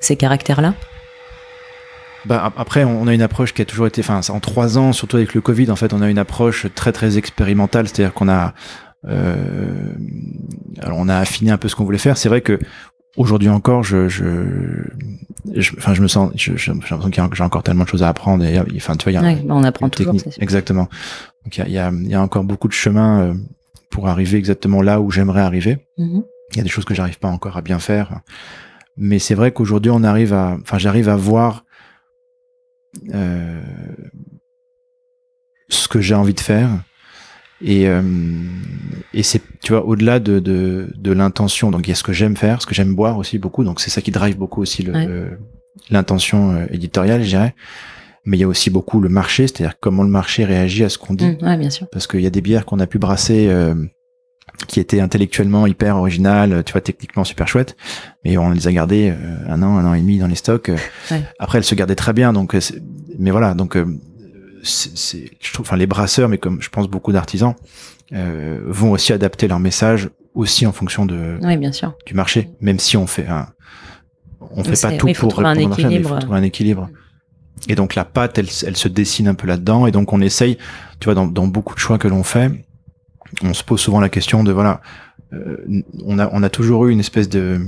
ces 0.00 0.16
caractères-là? 0.16 0.74
Bah, 2.26 2.44
ap- 2.46 2.54
après, 2.58 2.84
on 2.84 3.06
a 3.06 3.14
une 3.14 3.22
approche 3.22 3.52
qui 3.54 3.62
a 3.62 3.64
toujours 3.64 3.86
été, 3.86 4.00
enfin, 4.00 4.20
en 4.32 4.40
trois 4.40 4.78
ans, 4.78 4.92
surtout 4.92 5.16
avec 5.16 5.34
le 5.34 5.40
Covid, 5.40 5.70
en 5.70 5.76
fait, 5.76 5.92
on 5.92 6.00
a 6.02 6.08
une 6.10 6.18
approche 6.18 6.66
très 6.74 6.92
très 6.92 7.18
expérimentale, 7.18 7.86
c'est-à-dire 7.88 8.14
qu'on 8.14 8.28
a, 8.28 8.54
euh, 9.06 9.92
alors 10.80 10.98
on 10.98 11.08
a 11.08 11.16
affiné 11.16 11.50
un 11.50 11.58
peu 11.58 11.68
ce 11.68 11.76
qu'on 11.76 11.84
voulait 11.84 11.98
faire. 11.98 12.16
C'est 12.16 12.28
vrai 12.28 12.40
que 12.40 12.58
aujourd'hui 13.16 13.48
encore, 13.48 13.82
je, 13.84 14.08
je, 14.08 14.24
je- 15.54 15.72
enfin, 15.76 15.94
je 15.94 16.02
me 16.02 16.08
sens, 16.08 16.30
j'ai 16.34 16.52
l'impression 16.72 16.98
que 17.28 17.36
j'ai 17.36 17.42
encore 17.42 17.62
tellement 17.62 17.84
de 17.84 17.88
choses 17.88 18.02
à 18.02 18.08
apprendre. 18.08 18.44
Et, 18.44 18.58
enfin, 18.76 18.96
tu 18.96 19.04
vois, 19.04 19.12
il 19.12 19.14
y 19.14 19.18
a 19.18 19.22
Ouais, 19.22 19.36
bah, 19.44 19.54
On 19.56 19.64
apprend 19.64 19.88
toujours, 19.88 20.14
exactement. 20.40 20.88
Donc 21.44 21.58
il 21.58 21.66
y 21.68 21.72
y, 21.72 22.08
y 22.10 22.14
a 22.14 22.22
encore 22.22 22.44
beaucoup 22.44 22.68
de 22.68 22.72
chemin 22.72 23.20
euh, 23.20 23.34
pour 23.90 24.08
arriver 24.08 24.38
exactement 24.38 24.80
là 24.82 25.00
où 25.00 25.10
j'aimerais 25.10 25.42
arriver. 25.42 25.86
Mhm. 25.98 26.22
Il 26.52 26.56
y 26.58 26.60
a 26.60 26.62
des 26.62 26.68
choses 26.70 26.84
que 26.84 26.94
j'arrive 26.94 27.18
pas 27.18 27.28
encore 27.28 27.56
à 27.56 27.62
bien 27.62 27.78
faire. 27.78 28.20
Mais 28.96 29.18
c'est 29.18 29.34
vrai 29.34 29.50
qu'aujourd'hui, 29.50 29.90
on 29.90 30.04
arrive 30.04 30.32
à, 30.32 30.56
enfin, 30.62 30.78
j'arrive 30.78 31.08
à 31.08 31.16
voir 31.16 31.64
euh, 33.14 33.60
ce 35.68 35.88
que 35.88 36.00
j'ai 36.00 36.14
envie 36.14 36.34
de 36.34 36.40
faire. 36.40 36.70
Et, 37.62 37.88
euh, 37.88 38.02
et 39.14 39.22
c'est, 39.22 39.40
tu 39.62 39.72
vois, 39.72 39.84
au-delà 39.86 40.18
de, 40.20 40.38
de, 40.38 40.92
de 40.94 41.12
l'intention. 41.12 41.70
Donc, 41.70 41.86
il 41.86 41.90
y 41.90 41.92
a 41.92 41.96
ce 41.96 42.02
que 42.02 42.12
j'aime 42.12 42.36
faire, 42.36 42.60
ce 42.60 42.66
que 42.66 42.74
j'aime 42.74 42.94
boire 42.94 43.16
aussi 43.16 43.38
beaucoup. 43.38 43.64
Donc, 43.64 43.80
c'est 43.80 43.90
ça 43.90 44.02
qui 44.02 44.10
drive 44.10 44.36
beaucoup 44.36 44.60
aussi 44.60 44.82
le, 44.82 44.92
Ouais. 44.92 45.06
le- 45.06 45.38
l'intention 45.90 46.52
euh, 46.52 46.66
éditoriale, 46.70 47.22
je 47.22 47.28
dirais. 47.28 47.54
Mais 48.26 48.36
il 48.36 48.40
y 48.40 48.44
a 48.44 48.48
aussi 48.48 48.70
beaucoup 48.70 49.00
le 49.00 49.08
marché, 49.08 49.46
c'est-à-dire 49.46 49.74
comment 49.80 50.02
le 50.02 50.08
marché 50.08 50.44
réagit 50.44 50.84
à 50.84 50.88
ce 50.88 50.98
qu'on 50.98 51.14
dit 51.14 51.26
Mm, 51.40 51.44
ouais, 51.46 51.56
bien 51.58 51.70
sûr. 51.70 51.88
parce 51.90 52.06
qu'il 52.06 52.20
y 52.20 52.26
a 52.26 52.30
des 52.30 52.40
bières 52.40 52.64
qu'on 52.64 52.80
a 52.80 52.86
pu 52.86 52.98
brasser 52.98 53.48
euh, 53.48 53.74
qui 54.68 54.80
étaient 54.80 55.00
intellectuellement 55.00 55.66
hyper 55.66 55.96
originales, 55.96 56.62
tu 56.64 56.72
vois, 56.72 56.80
techniquement 56.80 57.24
super 57.24 57.48
chouettes, 57.48 57.76
mais 58.24 58.38
on 58.38 58.50
les 58.50 58.66
a 58.68 58.72
gardées 58.72 59.10
euh, 59.10 59.36
un 59.48 59.62
an, 59.62 59.76
un 59.78 59.84
an 59.86 59.94
et 59.94 60.00
demi 60.00 60.18
dans 60.18 60.26
les 60.26 60.34
stocks. 60.36 60.68
euh. 60.68 60.76
Ouais. 61.10 61.22
Après, 61.38 61.58
elles 61.58 61.64
se 61.64 61.74
gardaient 61.74 61.94
très 61.96 62.12
bien, 62.12 62.32
donc, 62.32 62.54
euh, 62.54 62.60
mais 63.18 63.30
voilà, 63.30 63.54
donc, 63.54 63.76
c'est, 64.62 65.30
je 65.40 65.52
trouve, 65.52 65.66
enfin, 65.66 65.76
les 65.76 65.86
brasseurs, 65.86 66.28
mais 66.28 66.38
comme 66.38 66.62
je 66.62 66.68
pense 66.70 66.88
beaucoup 66.88 67.12
d'artisans, 67.12 67.54
euh, 68.12 68.60
vont 68.66 68.92
aussi 68.92 69.12
adapter 69.12 69.48
leur 69.48 69.58
message 69.60 70.10
aussi 70.34 70.66
en 70.66 70.72
fonction 70.72 71.04
de 71.06 71.38
Oui, 71.42 71.56
bien 71.56 71.72
sûr. 71.72 71.94
du 72.06 72.14
marché, 72.14 72.50
même 72.60 72.78
si 72.78 72.96
on 72.96 73.06
fait 73.06 73.26
un, 73.26 73.48
on 74.50 74.64
fait 74.64 74.80
pas 74.80 74.92
tout 74.92 75.06
pour 75.12 75.36
répondre 75.36 75.60
au 75.64 75.68
marché, 75.68 75.84
mais 75.86 75.94
il 75.96 76.04
faut 76.04 76.18
trouver 76.18 76.38
un 76.38 76.42
équilibre. 76.42 76.88
Et 77.68 77.74
donc 77.76 77.94
la 77.94 78.04
pâte, 78.04 78.38
elle, 78.38 78.48
elle 78.66 78.76
se 78.76 78.88
dessine 78.88 79.28
un 79.28 79.34
peu 79.34 79.46
là-dedans, 79.46 79.86
et 79.86 79.90
donc 79.90 80.12
on 80.12 80.20
essaye, 80.20 80.58
tu 81.00 81.04
vois, 81.06 81.14
dans, 81.14 81.26
dans 81.26 81.46
beaucoup 81.46 81.74
de 81.74 81.78
choix 81.80 81.98
que 81.98 82.08
l'on 82.08 82.22
fait, 82.22 82.50
on 83.42 83.54
se 83.54 83.64
pose 83.64 83.80
souvent 83.80 84.00
la 84.00 84.08
question 84.08 84.44
de 84.44 84.52
voilà, 84.52 84.80
euh, 85.32 85.56
on 86.04 86.18
a 86.18 86.28
on 86.32 86.42
a 86.42 86.50
toujours 86.50 86.86
eu 86.86 86.92
une 86.92 87.00
espèce 87.00 87.28
de 87.28 87.60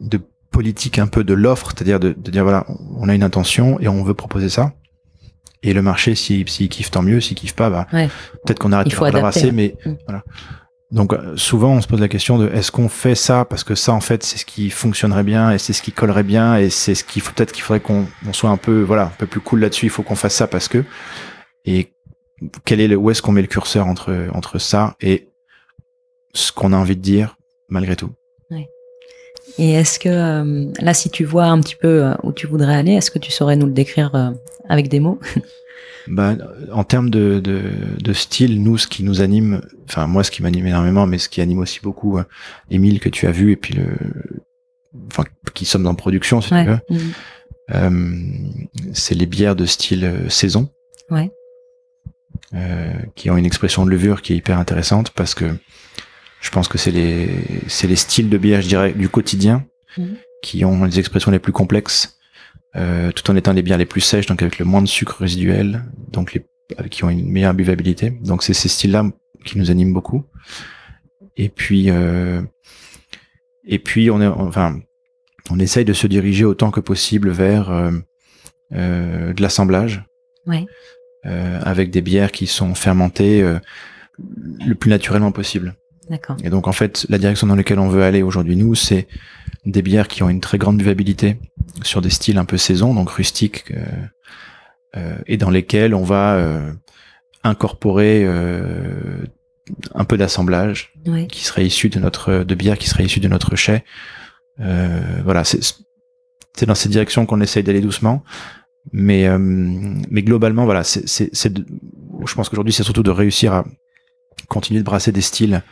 de 0.00 0.20
politique 0.50 0.98
un 0.98 1.06
peu 1.06 1.24
de 1.24 1.34
l'offre, 1.34 1.68
c'est-à-dire 1.74 1.98
de, 2.00 2.12
de 2.16 2.30
dire 2.30 2.42
voilà, 2.44 2.66
on 2.96 3.08
a 3.08 3.14
une 3.14 3.22
intention 3.24 3.80
et 3.80 3.88
on 3.88 4.04
veut 4.04 4.14
proposer 4.14 4.48
ça. 4.48 4.72
Et 5.62 5.72
le 5.72 5.82
marché, 5.82 6.14
s'il 6.14 6.48
s'il 6.48 6.68
kiffe, 6.68 6.90
tant 6.90 7.02
mieux. 7.02 7.20
S'il 7.20 7.36
kiffe 7.36 7.54
pas, 7.54 7.70
bah, 7.70 7.86
Ouais. 7.92 8.08
peut-être 8.44 8.58
qu'on 8.58 8.70
arrête 8.72 8.86
de 8.88 8.92
la 8.92 8.98
adapter, 9.06 9.20
brasser, 9.20 9.46
ouais. 9.46 9.52
mais 9.52 9.74
Mm. 9.86 9.94
voilà. 10.06 10.22
Donc 10.90 11.12
euh, 11.12 11.32
souvent 11.36 11.72
on 11.72 11.80
se 11.80 11.88
pose 11.88 12.00
la 12.00 12.06
question 12.08 12.38
de 12.38 12.48
est-ce 12.50 12.70
qu'on 12.70 12.88
fait 12.90 13.14
ça 13.16 13.44
parce 13.46 13.64
que 13.64 13.74
ça 13.74 13.92
en 13.92 14.00
fait 14.00 14.22
c'est 14.22 14.36
ce 14.38 14.44
qui 14.44 14.68
fonctionnerait 14.70 15.24
bien 15.24 15.50
et 15.50 15.58
c'est 15.58 15.72
ce 15.72 15.82
qui 15.82 15.90
collerait 15.90 16.22
bien 16.22 16.56
et 16.56 16.70
c'est 16.70 16.94
ce 16.94 17.02
qu'il 17.02 17.20
faut 17.22 17.32
peut-être 17.32 17.50
qu'il 17.50 17.64
faudrait 17.64 17.80
qu'on 17.80 18.06
on 18.28 18.32
soit 18.32 18.50
un 18.50 18.58
peu 18.58 18.82
voilà 18.82 19.04
un 19.06 19.12
peu 19.18 19.26
plus 19.26 19.40
cool 19.40 19.60
là-dessus 19.60 19.86
il 19.86 19.90
faut 19.90 20.02
qu'on 20.04 20.14
fasse 20.14 20.34
ça 20.36 20.46
parce 20.46 20.68
que 20.68 20.84
et 21.64 21.93
quel 22.64 22.80
est 22.80 22.88
le 22.88 22.96
où 22.96 23.10
est-ce 23.10 23.22
qu'on 23.22 23.32
met 23.32 23.42
le 23.42 23.48
curseur 23.48 23.86
entre 23.86 24.28
entre 24.32 24.58
ça 24.58 24.96
et 25.00 25.28
ce 26.32 26.52
qu'on 26.52 26.72
a 26.72 26.76
envie 26.76 26.96
de 26.96 27.02
dire 27.02 27.36
malgré 27.68 27.96
tout. 27.96 28.10
Et 29.58 29.72
est-ce 29.72 29.98
que 29.98 30.08
euh, 30.08 30.72
là, 30.80 30.94
si 30.94 31.10
tu 31.10 31.24
vois 31.24 31.44
un 31.44 31.60
petit 31.60 31.76
peu 31.76 32.04
euh, 32.04 32.14
où 32.22 32.32
tu 32.32 32.46
voudrais 32.46 32.74
aller, 32.74 32.92
est-ce 32.92 33.10
que 33.10 33.18
tu 33.18 33.30
saurais 33.30 33.56
nous 33.56 33.66
le 33.66 33.72
décrire 33.72 34.14
euh, 34.14 34.30
avec 34.68 34.88
des 34.88 35.00
mots? 35.00 35.18
Bah, 36.06 36.34
en 36.70 36.84
termes 36.84 37.08
de, 37.08 37.40
de, 37.40 37.62
de 37.98 38.12
style, 38.12 38.62
nous, 38.62 38.76
ce 38.76 38.86
qui 38.86 39.02
nous 39.04 39.22
anime, 39.22 39.62
enfin 39.88 40.06
moi, 40.06 40.22
ce 40.22 40.30
qui 40.30 40.42
m'anime 40.42 40.66
énormément, 40.66 41.06
mais 41.06 41.16
ce 41.16 41.30
qui 41.30 41.40
anime 41.40 41.60
aussi 41.60 41.80
beaucoup 41.82 42.18
Émile 42.70 43.00
que 43.00 43.08
tu 43.08 43.26
as 43.26 43.30
vu 43.30 43.52
et 43.52 43.56
puis 43.56 43.72
le, 43.72 43.86
enfin 45.06 45.24
qui 45.54 45.64
sommes 45.64 45.86
en 45.86 45.94
production, 45.94 46.42
si 46.42 46.50
tu 46.50 46.64
veux, 46.64 46.78
euh, 47.74 48.18
c'est 48.92 49.14
les 49.14 49.24
bières 49.24 49.56
de 49.56 49.64
style 49.64 50.26
saison, 50.28 50.68
Ouais. 51.10 51.30
Euh, 52.54 52.92
qui 53.14 53.30
ont 53.30 53.36
une 53.36 53.46
expression 53.46 53.84
de 53.84 53.90
levure 53.90 54.22
qui 54.22 54.32
est 54.32 54.36
hyper 54.36 54.58
intéressante 54.58 55.10
parce 55.10 55.34
que 55.34 55.46
je 56.40 56.50
pense 56.50 56.68
que 56.68 56.78
c'est 56.78 56.90
les 56.90 57.28
c'est 57.68 57.86
les 57.86 57.96
styles 57.96 58.28
de 58.28 58.38
bière, 58.38 58.60
je 58.62 58.68
dirais, 58.68 58.92
du 58.92 59.08
quotidien 59.08 59.64
Mhm. 59.96 60.16
qui 60.42 60.64
ont 60.64 60.84
les 60.84 60.98
expressions 60.98 61.30
les 61.30 61.38
plus 61.38 61.52
complexes, 61.52 62.18
euh, 62.76 63.12
tout 63.12 63.30
en 63.30 63.36
étant 63.36 63.52
les 63.52 63.62
bières 63.62 63.78
les 63.78 63.86
plus 63.86 64.00
sèches, 64.00 64.26
donc 64.26 64.42
avec 64.42 64.58
le 64.58 64.64
moins 64.64 64.82
de 64.82 64.88
sucre 64.88 65.20
résiduel, 65.20 65.84
donc 66.12 66.32
les 66.34 66.44
avec- 66.76 66.90
qui 66.92 67.04
ont 67.04 67.10
une 67.10 67.30
meilleure 67.30 67.54
buvabilité. 67.54 68.10
Donc 68.10 68.42
c'est 68.42 68.54
ces 68.54 68.68
styles-là 68.68 69.04
qui 69.44 69.58
nous 69.58 69.70
animent 69.70 69.92
beaucoup. 69.92 70.24
Et 71.36 71.48
puis 71.48 71.90
euh, 71.90 72.42
et 73.66 73.78
puis 73.78 74.10
on 74.10 74.20
est 74.20 74.26
enfin 74.26 74.80
on 75.50 75.58
essaye 75.58 75.84
de 75.84 75.92
se 75.92 76.06
diriger 76.06 76.44
autant 76.44 76.70
que 76.70 76.80
possible 76.80 77.30
vers 77.30 77.70
euh, 77.70 77.92
euh, 78.72 79.32
de 79.32 79.42
l'assemblage 79.42 80.04
Ouais. 80.46 80.66
Euh, 81.26 81.60
avec 81.62 81.90
des 81.90 82.00
bières 82.02 82.32
qui 82.32 82.46
sont 82.46 82.74
fermentées 82.74 83.42
euh, 83.42 83.58
le 84.66 84.74
plus 84.74 84.90
naturellement 84.90 85.32
possible. 85.32 85.74
D'accord. 86.10 86.36
Et 86.44 86.50
donc 86.50 86.68
en 86.68 86.72
fait, 86.72 87.06
la 87.08 87.18
direction 87.18 87.46
dans 87.46 87.56
laquelle 87.56 87.78
on 87.78 87.88
veut 87.88 88.02
aller 88.02 88.22
aujourd'hui 88.22 88.56
nous, 88.56 88.74
c'est 88.74 89.08
des 89.64 89.80
bières 89.82 90.08
qui 90.08 90.22
ont 90.22 90.28
une 90.28 90.40
très 90.40 90.58
grande 90.58 90.76
buvabilité 90.76 91.38
sur 91.82 92.02
des 92.02 92.10
styles 92.10 92.36
un 92.38 92.44
peu 92.44 92.58
saison, 92.58 92.92
donc 92.94 93.08
rustiques, 93.10 93.64
euh, 93.70 93.84
euh, 94.96 95.16
et 95.26 95.36
dans 95.38 95.50
lesquels 95.50 95.94
on 95.94 96.04
va 96.04 96.34
euh, 96.34 96.72
incorporer 97.42 98.22
euh, 98.24 99.24
un 99.94 100.04
peu 100.04 100.18
d'assemblage 100.18 100.92
Ouais. 101.06 101.26
qui 101.26 101.42
serait 101.44 101.64
issu 101.66 101.88
de 101.88 101.98
notre 101.98 102.44
de 102.44 102.54
bière 102.54 102.78
qui 102.78 102.88
serait 102.88 103.04
issu 103.04 103.20
de 103.20 103.28
notre 103.28 103.56
chai. 103.56 103.82
Euh, 104.60 105.00
voilà, 105.24 105.42
c'est 105.44 105.60
c'est 106.56 106.66
dans 106.66 106.74
cette 106.74 106.92
direction 106.92 107.26
qu'on 107.26 107.40
essaye 107.40 107.62
d'aller 107.64 107.80
doucement, 107.80 108.22
mais 108.92 109.26
euh, 109.26 109.38
mais 109.38 110.22
globalement 110.22 110.64
voilà, 110.64 110.84
c'est 110.84 111.08
c'est 111.08 111.30
c'est 111.32 111.52
de- 111.52 111.64
je 112.26 112.34
pense 112.34 112.48
qu'aujourd'hui 112.48 112.72
c'est 112.72 112.82
surtout 112.84 113.02
de 113.02 113.10
réussir 113.10 113.52
à 113.52 113.64
continuer 114.48 114.80
de 114.80 114.84
brasser 114.84 115.10
des 115.12 115.20
styles 115.22 115.62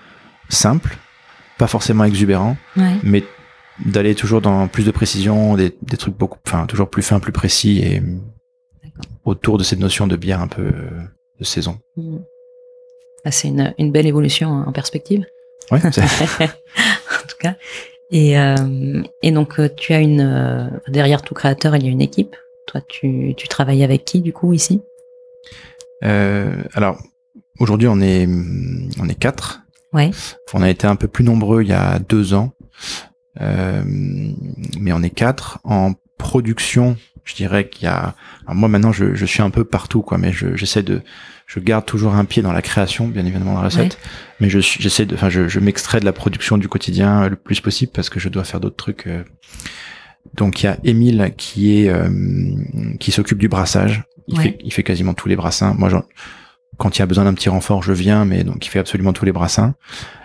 simples, 0.49 0.97
pas 1.59 1.66
forcément 1.66 2.04
exubérants, 2.04 2.57
Ouais. 2.76 2.95
mais 3.02 3.23
d'aller 3.87 4.14
toujours 4.14 4.40
dans 4.40 4.66
plus 4.69 4.85
de 4.85 4.90
précision, 4.90 5.54
des, 5.57 5.75
des 5.83 5.97
trucs 5.97 6.16
beaucoup, 6.16 6.38
enfin 6.47 6.66
toujours 6.66 6.88
plus 6.90 7.02
fins, 7.02 7.21
plus 7.21 7.33
précis 7.33 7.78
et 7.81 8.02
autour 9.25 9.59
de 9.59 9.64
cette 9.64 9.78
notion 9.78 10.07
de 10.07 10.16
bière 10.16 10.40
un 10.40 10.49
peu 10.49 10.62
euh, 10.62 10.90
de 11.38 11.45
saison. 11.45 11.78
Mhm. 11.97 12.23
Ah, 13.25 13.31
c'est 13.31 13.49
une, 13.49 13.73
une 13.78 13.92
belle 13.92 14.07
évolution 14.07 14.52
hein, 14.52 14.64
en 14.66 14.73
perspective. 14.73 15.25
C'est- 15.92 16.02
en 16.02 17.26
tout 17.28 17.37
cas. 17.40 17.54
Et, 18.11 18.37
euh, 18.38 19.02
et 19.23 19.31
donc, 19.31 19.59
euh, 19.59 19.69
tu 19.75 19.92
as 19.95 20.00
une. 20.00 20.21
euh, 20.21 20.66
derrière 20.88 21.23
tout 21.23 21.33
créateur, 21.35 21.76
il 21.76 21.85
y 21.85 21.88
a 21.88 21.90
une 21.90 22.02
équipe. 22.02 22.37
Toi, 22.73 22.81
tu, 22.88 23.35
tu 23.37 23.49
travailles 23.49 23.85
avec 23.85 24.05
qui, 24.05 24.21
du 24.23 24.33
coup, 24.33 24.52
ici? 24.55 24.81
Euh, 26.05 26.62
alors 26.75 26.99
aujourd'hui 27.61 27.87
on 27.87 28.00
est 28.00 28.26
on 28.99 29.09
est 29.09 29.14
quatre. 29.19 29.61
Ouais. 29.93 30.11
On 30.55 30.62
a 30.62 30.71
été 30.71 30.87
un 30.87 30.97
peu 30.97 31.07
plus 31.07 31.23
nombreux 31.25 31.62
il 31.62 31.69
y 31.69 31.73
a 31.75 31.99
deux 32.00 32.35
ans, 32.35 32.52
Euh, 33.41 33.83
mais 34.81 34.93
on 34.93 35.02
est 35.02 35.11
quatre 35.11 35.59
en 35.64 35.93
production. 36.19 36.97
Je 37.25 37.35
dirais 37.35 37.69
qu'il 37.69 37.85
y 37.85 37.87
a. 37.87 38.14
alors 38.47 38.55
moi 38.57 38.69
maintenant 38.69 38.91
je, 38.93 39.14
je 39.14 39.26
suis 39.26 39.43
un 39.43 39.50
peu 39.50 39.64
partout 39.64 40.02
quoi, 40.02 40.19
mais 40.19 40.33
je- 40.33 40.57
j'essaie 40.57 40.83
de 40.83 41.02
je 41.47 41.61
garde 41.61 41.85
toujours 41.85 42.14
un 42.14 42.25
pied 42.25 42.43
dans 42.43 42.52
la 42.52 42.62
création, 42.62 43.07
bien 43.07 43.25
évidemment, 43.26 43.52
de 43.52 43.59
la 43.59 43.64
recette, 43.64 43.99
mais 44.41 44.49
je 44.49 44.59
j'essaie 44.61 45.05
de, 45.07 45.14
enfin, 45.14 45.29
je, 45.29 45.47
je 45.49 45.61
m'extrais 45.61 46.00
de 46.00 46.05
la 46.07 46.12
production 46.12 46.57
du 46.59 46.69
quotidien 46.69 47.29
le 47.29 47.37
plus 47.37 47.61
possible 47.61 47.93
parce 47.95 48.09
que 48.11 48.19
je 48.19 48.29
dois 48.31 48.45
faire 48.45 48.59
d'autres 48.61 48.76
trucs. 48.76 49.07
euh. 49.07 49.23
Donc 50.35 50.62
il 50.62 50.67
y 50.67 50.69
a 50.69 50.79
Émile 50.85 51.33
qui 51.37 51.79
est 51.83 51.89
euh, 51.91 52.09
qui 53.01 53.12
s'occupe 53.12 53.39
du 53.39 53.49
brassage. 53.49 54.05
Il 54.29 54.37
Ouais. 54.39 54.43
fait 54.45 54.59
il 54.65 54.73
fait 54.73 54.83
quasiment 54.83 55.15
tous 55.15 55.29
les 55.29 55.37
brassins. 55.37 55.75
Moi, 55.75 55.91
quand 56.79 56.97
il 56.97 57.01
y 57.01 57.03
a 57.03 57.07
besoin 57.07 57.25
d'un 57.25 57.35
petit 57.35 57.49
renfort, 57.51 57.83
je 57.83 57.93
viens, 57.93 58.25
mais 58.25 58.45
donc 58.45 58.65
il 58.65 58.69
fait 58.71 58.79
absolument 58.79 59.12
tous 59.12 59.25
les 59.25 59.33
brassins. 59.33 59.75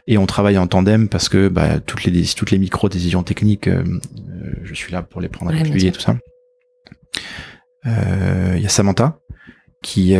Et 0.08 0.18
on 0.18 0.26
travaille 0.26 0.58
en 0.58 0.68
tandem 0.68 1.10
parce 1.10 1.28
que 1.28 1.50
bah, 1.50 1.80
toutes 1.82 2.06
les 2.06 2.24
toutes 2.26 2.52
les 2.52 2.58
micro 2.58 2.88
décisions 2.90 3.24
techniques, 3.24 3.68
euh, 3.68 3.84
euh, 3.84 4.54
je 4.64 4.74
suis 4.74 4.94
là 4.94 5.02
pour 5.02 5.20
les 5.20 5.28
prendre 5.28 5.52
avec 5.52 5.70
lui 5.70 5.86
et 5.86 5.92
tout 5.92 6.00
ça. 6.00 6.18
Euh, 7.86 8.54
Il 8.56 8.62
y 8.62 8.66
a 8.66 8.70
Samantha 8.70 9.20
qui 9.84 10.16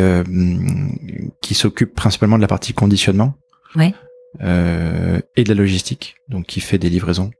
qui 1.40 1.54
s'occupe 1.54 1.94
principalement 1.94 2.36
de 2.36 2.42
la 2.42 2.48
partie 2.48 2.72
conditionnement 2.74 3.34
Ouais. 3.76 3.94
et 4.40 5.44
de 5.44 5.48
la 5.48 5.54
logistique, 5.54 6.16
donc 6.28 6.46
qui 6.46 6.60
fait 6.60 6.78
des 6.78 6.88
livraisons. 6.90 7.30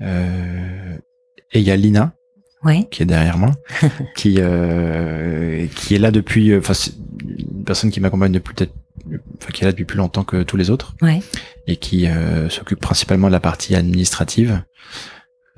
Et 0.00 1.58
il 1.60 1.62
y 1.62 1.70
a 1.70 1.76
Lina, 1.76 2.12
Ouais. 2.64 2.88
qui 2.90 3.02
est 3.02 3.06
derrière 3.06 3.38
moi, 3.38 3.52
qui 4.16 4.36
euh, 4.38 5.66
qui 5.76 5.94
est 5.94 5.98
là 5.98 6.10
depuis, 6.10 6.56
enfin 6.56 6.74
c'est 6.74 6.92
une 7.24 7.64
personne 7.64 7.90
qui 7.90 8.00
m'accompagne 8.00 8.32
depuis 8.32 8.52
peut-être, 8.54 8.72
enfin 9.40 9.50
qui 9.52 9.62
est 9.62 9.66
là 9.66 9.72
depuis 9.72 9.84
plus 9.84 9.96
longtemps 9.98 10.24
que 10.24 10.42
tous 10.42 10.56
les 10.56 10.70
autres, 10.70 10.94
Ouais. 11.02 11.20
et 11.68 11.76
qui 11.76 12.06
euh, 12.08 12.48
s'occupe 12.48 12.80
principalement 12.80 13.28
de 13.28 13.32
la 13.32 13.40
partie 13.40 13.74
administrative, 13.76 14.62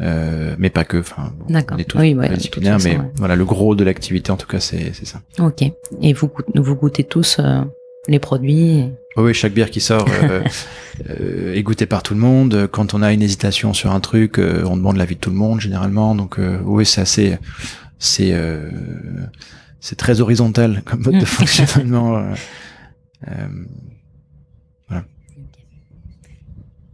euh, 0.00 0.54
mais 0.58 0.68
pas 0.70 0.84
que. 0.84 0.98
Enfin, 0.98 1.32
on 1.48 1.78
est 1.78 1.84
tous 1.84 1.98
Oui, 1.98 2.14
ouais, 2.14 2.28
disciplinaires, 2.34 2.78
mais 2.84 2.96
ouais. 2.98 3.10
voilà, 3.16 3.34
le 3.36 3.44
gros 3.44 3.74
de 3.74 3.84
l'activité 3.84 4.30
en 4.30 4.36
tout 4.36 4.46
cas, 4.46 4.60
c'est 4.60 4.92
c'est 4.94 5.06
ça. 5.06 5.20
Ok. 5.38 5.62
Et 6.02 6.12
vous, 6.12 6.30
vous 6.54 6.74
goûtez 6.74 7.04
tous 7.04 7.38
euh, 7.38 7.62
les 8.10 8.18
produits 8.18 8.84
Oui, 9.16 9.24
oui, 9.24 9.32
chaque 9.34 9.52
bière 9.54 9.70
qui 9.70 9.80
sort 9.80 10.06
euh, 10.22 10.42
euh, 11.08 11.54
est 11.54 11.62
goûtée 11.62 11.86
par 11.86 12.02
tout 12.02 12.12
le 12.14 12.20
monde. 12.20 12.68
Quand 12.70 12.92
on 12.92 13.02
a 13.02 13.12
une 13.12 13.22
hésitation 13.22 13.72
sur 13.72 13.92
un 13.92 14.00
truc, 14.00 14.38
euh, 14.38 14.64
on 14.66 14.76
demande 14.76 14.96
l'avis 14.96 15.14
de 15.14 15.20
tout 15.20 15.30
le 15.30 15.36
monde 15.36 15.60
généralement. 15.60 16.16
Donc 16.16 16.38
oui, 16.64 16.84
c'est 16.84 17.00
assez, 17.00 17.38
c'est 17.98 18.34
c'est 19.78 19.96
très 19.96 20.20
horizontal 20.20 20.82
comme 20.84 21.02
mode 21.02 21.18
de 21.18 21.24
fonctionnement. 21.38 22.22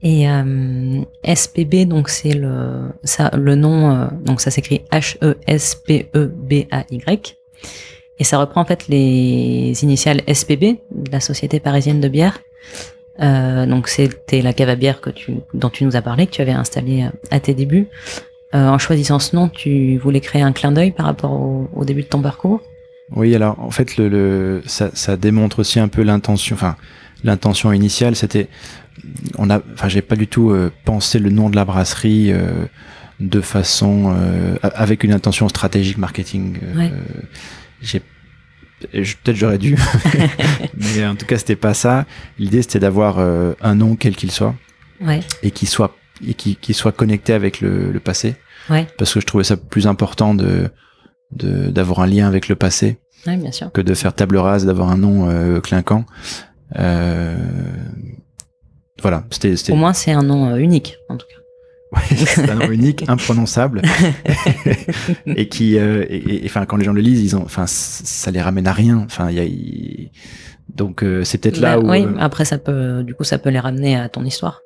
Et 0.03 0.27
SPB, 1.25 1.87
donc 1.87 2.11
c'est 2.11 2.35
le, 2.35 2.93
ça, 3.03 3.31
le 3.35 3.57
nom, 3.57 4.09
donc 4.25 4.41
ça 4.41 4.53
s'écrit 4.53 4.83
E 4.93 4.99
H-E-S-P-E-B-A-Y. 4.99 6.37
Et 8.19 8.25
ça 8.25 8.39
reprend 8.39 8.63
en 8.63 8.65
fait 8.65 8.89
les 8.89 9.73
initiales 9.83 10.23
SPB, 10.33 10.79
de 10.91 11.11
la 11.13 11.21
Société 11.21 11.61
Parisienne 11.61 12.01
de 12.01 12.09
Bière. 12.09 12.41
Euh, 13.21 13.67
donc 13.67 13.89
c'était 13.89 14.43
la 14.43 14.53
cave 14.53 14.69
à 14.69 14.75
bière 14.75 15.01
que 15.01 15.11
tu, 15.11 15.35
dont 15.55 15.71
tu 15.71 15.85
nous 15.85 15.97
as 15.97 16.03
parlé, 16.03 16.27
que 16.27 16.33
tu 16.33 16.43
avais 16.43 16.53
installée 16.53 17.05
euh, 17.05 17.11
à 17.31 17.41
tes 17.41 17.55
débuts. 17.55 17.89
Euh, 18.55 18.69
en 18.69 18.79
choisissant 18.79 19.19
ce 19.19 19.35
nom, 19.35 19.49
tu 19.49 19.99
voulais 19.99 20.21
créer 20.21 20.43
un 20.43 20.53
clin 20.53 20.73
d'œil 20.73 20.93
par 20.93 21.07
rapport 21.07 21.33
au, 21.33 21.69
au 21.75 21.85
début 21.85 22.03
de 22.03 22.09
ton 22.09 22.23
parcours? 22.23 22.61
Oui, 23.15 23.35
alors 23.35 23.59
en 23.61 23.71
fait, 23.71 23.97
le, 23.97 24.09
le 24.09 24.63
ça, 24.67 24.91
ça 24.95 25.17
démontre 25.17 25.61
aussi 25.61 25.79
un 25.79 25.89
peu 25.89 26.03
l'intention. 26.03 26.55
Enfin, 26.55 26.77
l'intention 27.25 27.73
initiale, 27.73 28.17
c'était, 28.17 28.49
on 29.39 29.51
a, 29.51 29.61
enfin, 29.75 29.89
j'ai 29.89 30.03
pas 30.03 30.17
du 30.17 30.27
tout 30.27 30.51
euh, 30.51 30.73
pensé 30.85 31.19
le 31.19 31.31
nom 31.31 31.51
de 31.51 31.57
la 31.57 31.65
brasserie 31.65 32.33
euh, 32.33 32.67
de 33.21 33.41
façon 33.41 34.15
euh, 34.17 34.57
avec 34.63 35.05
une 35.05 35.13
intention 35.13 35.49
stratégique 35.49 35.99
marketing. 35.99 36.59
Ouais. 36.77 36.93
J'ai 37.83 38.01
peut-être 38.81 39.37
j'aurais 39.37 39.59
dû, 39.59 39.77
mais 40.77 41.07
en 41.07 41.15
tout 41.17 41.27
cas, 41.27 41.39
c'était 41.39 41.57
pas 41.57 41.75
ça. 41.75 42.05
L'idée, 42.39 42.63
c'était 42.63 42.79
d'avoir 42.81 43.19
euh, 43.19 43.55
un 43.61 43.75
nom 43.75 43.97
quel 43.97 44.15
qu'il 44.17 44.31
soit 44.31 44.55
Ouais, 45.01 45.21
et 45.43 45.51
qui 45.51 45.67
soit 45.67 45.95
et 46.27 46.33
qui, 46.35 46.57
qui 46.57 46.73
soit 46.73 46.93
connecté 46.93 47.35
avec 47.35 47.61
le, 47.61 47.93
le 47.93 48.01
passé, 48.01 48.37
ouais, 48.71 48.87
parce 48.97 49.13
que 49.13 49.21
je 49.21 49.27
trouvais 49.27 49.45
ça 49.45 49.57
plus 49.59 49.87
important 49.87 50.35
de 50.35 50.71
de- 51.33 51.69
d'avoir 51.71 52.01
un 52.01 52.07
lien 52.07 52.27
avec 52.27 52.49
le 52.49 52.55
passé 52.57 52.99
ouais, 53.27 53.37
bien 53.37 53.53
sûr. 53.53 53.71
que 53.73 53.81
de 53.83 53.93
faire 53.95 54.15
table 54.15 54.39
rase, 54.39 54.65
d'avoir 54.65 54.89
un 54.91 54.97
nom 54.97 55.29
euh, 55.29 55.61
clinquant. 55.61 56.07
Euh, 56.79 57.37
voilà, 59.03 59.25
c'était 59.31 59.57
c'était 59.57 59.73
Au 59.73 59.77
moins, 59.77 59.93
c'est 59.93 60.13
un 60.13 60.23
nom 60.23 60.49
euh, 60.51 60.57
unique, 60.57 60.97
en 61.11 61.17
tout 61.17 61.27
cas. 61.27 61.41
C'est 62.27 62.51
un 62.51 62.55
nom 62.57 62.71
unique, 62.71 63.05
imprononçable, 63.09 63.83
et 65.27 65.49
qui, 65.49 65.79
euh, 65.79 66.05
et, 66.09 66.43
enfin, 66.47 66.67
quand 66.67 66.77
les 66.77 66.85
gens 66.85 66.93
le 66.93 67.01
lisent, 67.01 67.23
ils 67.23 67.37
ont, 67.37 67.43
enfin, 67.45 67.65
ça 67.67 68.31
les 68.31 68.41
ramène 68.41 68.67
à 68.67 68.73
rien. 68.73 69.03
Enfin, 69.05 69.31
il 69.31 69.37
y 69.37 69.41
a, 69.41 69.45
il- 69.45 70.11
donc 70.75 71.03
euh, 71.03 71.25
c'est 71.25 71.39
peut-être 71.39 71.59
là 71.61 71.77
Bah, 71.79 71.83
où, 71.87 71.91
oui, 71.91 72.03
euh, 72.05 72.15
après, 72.19 72.45
ça 72.45 72.59
peut, 72.59 73.03
du 73.05 73.15
coup, 73.15 73.25
ça 73.25 73.39
peut 73.39 73.51
les 73.51 73.61
ramener 73.61 73.97
à 73.97 74.09
ton 74.09 74.25
histoire. 74.25 74.61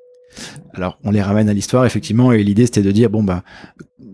Alors 0.75 0.99
on 1.05 1.11
les 1.11 1.23
ramène 1.23 1.49
à 1.49 1.53
l'histoire 1.53 1.85
effectivement, 1.85 2.33
et 2.33 2.43
l'idée 2.43 2.67
c'était 2.67 2.83
de 2.83 2.91
dire 2.93 3.11
bon 3.11 3.23
bah 3.23 3.43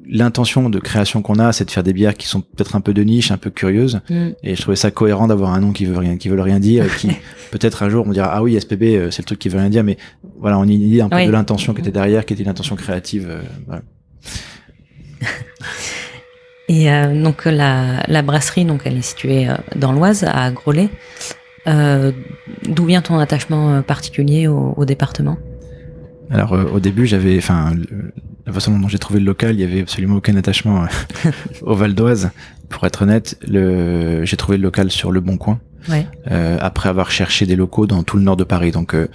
l'intention 0.09 0.71
de 0.71 0.79
création 0.79 1.21
qu'on 1.21 1.39
a, 1.41 1.53
c'est 1.53 1.65
de 1.65 1.71
faire 1.73 1.83
des 1.83 1.93
bières 1.93 2.15
qui 2.15 2.29
sont 2.29 2.41
peut-être 2.41 2.77
un 2.77 2.81
peu 2.81 2.95
de 2.95 3.03
niche, 3.03 3.33
un 3.33 3.39
peu 3.39 3.51
curieuses. 3.51 4.01
Mm. 4.09 4.29
Et 4.45 4.55
je 4.55 4.63
trouvais 4.63 4.77
ça 4.77 4.93
cohérent 4.93 5.27
d'avoir 5.27 5.53
un 5.53 5.59
nom 5.61 5.73
qui 5.73 5.85
veut 5.85 5.99
rien, 5.99 6.17
qui 6.17 6.29
veut 6.29 6.41
rien 6.41 6.61
dire, 6.61 6.97
qui 6.97 7.09
peut-être 7.51 7.83
un 7.83 7.89
jour 7.89 8.07
on 8.07 8.13
dira 8.13 8.29
ah 8.33 8.43
oui 8.43 8.59
SPB 8.61 8.83
euh, 8.97 9.11
c'est 9.11 9.23
le 9.23 9.27
truc 9.27 9.39
qui 9.41 9.49
veut 9.49 9.59
rien 9.59 9.69
dire, 9.69 9.83
mais 9.85 9.97
voilà 10.39 10.59
on 10.59 10.63
a 10.63 10.65
une 10.67 10.71
idée 10.81 11.01
un 11.01 11.09
peu 11.09 11.17
Oui. 11.17 11.27
de 11.27 11.33
l'intention 11.33 11.75
qui 11.75 11.81
était 11.81 11.91
derrière, 11.91 12.25
qui 12.25 12.35
était 12.35 12.43
une 12.45 12.49
intention 12.49 12.77
créative. 12.77 13.27
euh, 13.29 13.41
voilà. 13.67 13.83
Et 16.69 16.91
euh, 16.91 17.23
donc 17.23 17.45
la, 17.45 18.03
la 18.09 18.23
brasserie, 18.23 18.65
donc 18.65 18.83
elle 18.85 18.97
est 18.97 19.03
située 19.03 19.47
dans 19.77 19.93
l'Oise, 19.93 20.25
à 20.25 20.51
Groslay. 20.51 20.89
Euh, 21.69 22.11
D'où 22.65 22.85
vient 22.87 23.03
ton 23.03 23.19
attachement 23.19 23.83
particulier 23.83 24.49
au, 24.49 24.75
au 24.77 24.85
département? 24.85 25.37
Alors 26.31 26.53
euh, 26.55 26.65
au 26.65 26.81
début 26.81 27.07
j'avais, 27.07 27.39
enfin 27.39 27.73
la 28.47 28.53
façon 28.53 28.79
dont 28.79 28.89
j'ai 28.89 28.99
trouvé 28.99 29.21
le 29.21 29.27
local, 29.27 29.55
il 29.55 29.61
y 29.61 29.65
avait 29.65 29.81
absolument 29.81 30.17
aucun 30.17 30.37
attachement 30.37 30.85
euh, 30.85 31.31
au 31.63 31.75
Val 31.75 31.95
d'Oise. 31.95 32.31
Pour 32.69 32.85
être 32.85 33.03
honnête, 33.03 33.39
le, 33.47 34.25
j'ai 34.25 34.37
trouvé 34.37 34.57
le 34.59 34.65
local 34.65 34.91
sur 34.91 35.13
le 35.13 35.21
Bon 35.21 35.37
Coin. 35.37 35.61
Ouais. 35.89 36.05
euh, 36.33 36.59
après 36.61 36.89
avoir 36.89 37.13
cherché 37.13 37.47
des 37.47 37.55
locaux 37.55 37.87
dans 37.87 38.03
tout 38.03 38.17
le 38.17 38.25
nord 38.25 38.37
de 38.37 38.43
Paris. 38.43 38.73
Donc 38.73 38.93
euh, 38.93 39.09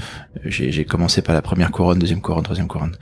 j'ai 0.45 0.71
j'ai 0.71 0.85
commencé 0.85 1.21
par 1.21 1.35
la 1.35 1.41
première 1.41 1.69
couronne, 1.69 1.99
deuxième 1.99 2.21
couronne, 2.21 2.43
troisième 2.43 2.69
couronne. 2.69 2.95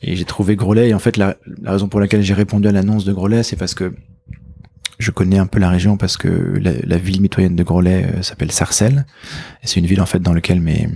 Et 0.00 0.16
j'ai 0.16 0.24
trouvé 0.24 0.56
Groslay. 0.56 0.88
Et 0.88 0.94
en 0.94 0.98
fait, 0.98 1.18
la, 1.18 1.36
la 1.60 1.72
raison 1.72 1.86
pour 1.88 2.00
laquelle 2.00 2.22
j'ai 2.22 2.32
répondu 2.32 2.66
à 2.68 2.72
l'annonce 2.72 3.04
de 3.04 3.12
Groslay, 3.12 3.42
c'est 3.42 3.56
parce 3.56 3.74
que 3.74 3.92
je 4.98 5.10
connais 5.10 5.36
un 5.38 5.46
peu 5.46 5.58
la 5.58 5.68
région 5.68 5.98
parce 5.98 6.16
que 6.16 6.28
la, 6.28 6.72
la 6.82 6.96
ville 6.96 7.20
mitoyenne 7.20 7.56
de 7.56 7.62
Groslay 7.62 8.04
euh, 8.04 8.22
s'appelle 8.22 8.52
Sarcelles. 8.52 9.04
Et 9.62 9.66
c'est 9.66 9.80
une 9.80 9.86
ville 9.86 10.00
en 10.00 10.06
fait 10.06 10.20
dans 10.20 10.32
laquelle 10.32 10.60
mes 10.62 10.88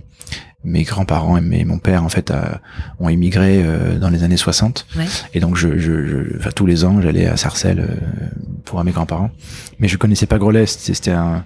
mes 0.64 0.83
grands-parents 0.83 1.37
et 1.37 1.40
mes, 1.40 1.64
mon 1.64 1.79
père 1.79 2.05
en 2.05 2.09
fait 2.09 2.31
a- 2.31 2.61
ont 2.98 3.09
immigré 3.09 3.62
euh, 3.62 3.98
dans 3.98 4.09
les 4.11 4.22
années 4.24 4.37
60 4.37 4.87
Ouais. 4.96 5.05
et 5.35 5.40
donc 5.40 5.57
je, 5.57 5.79
je, 5.79 6.07
je 6.07 6.37
enfin, 6.38 6.50
tous 6.55 6.66
les 6.66 6.85
ans 6.85 7.00
j'allais 7.03 7.27
à 7.27 7.37
Sarcelles 7.37 7.81
euh, 7.81 7.94
pour 8.64 8.74
voir 8.77 8.85
mes 8.85 8.92
grands-parents 8.92 9.31
mais 9.79 9.88
je 9.88 9.96
connaissais 9.98 10.27
pas 10.27 10.38
Groslay 10.38 10.66
c'était 10.66 11.11
un 11.11 11.44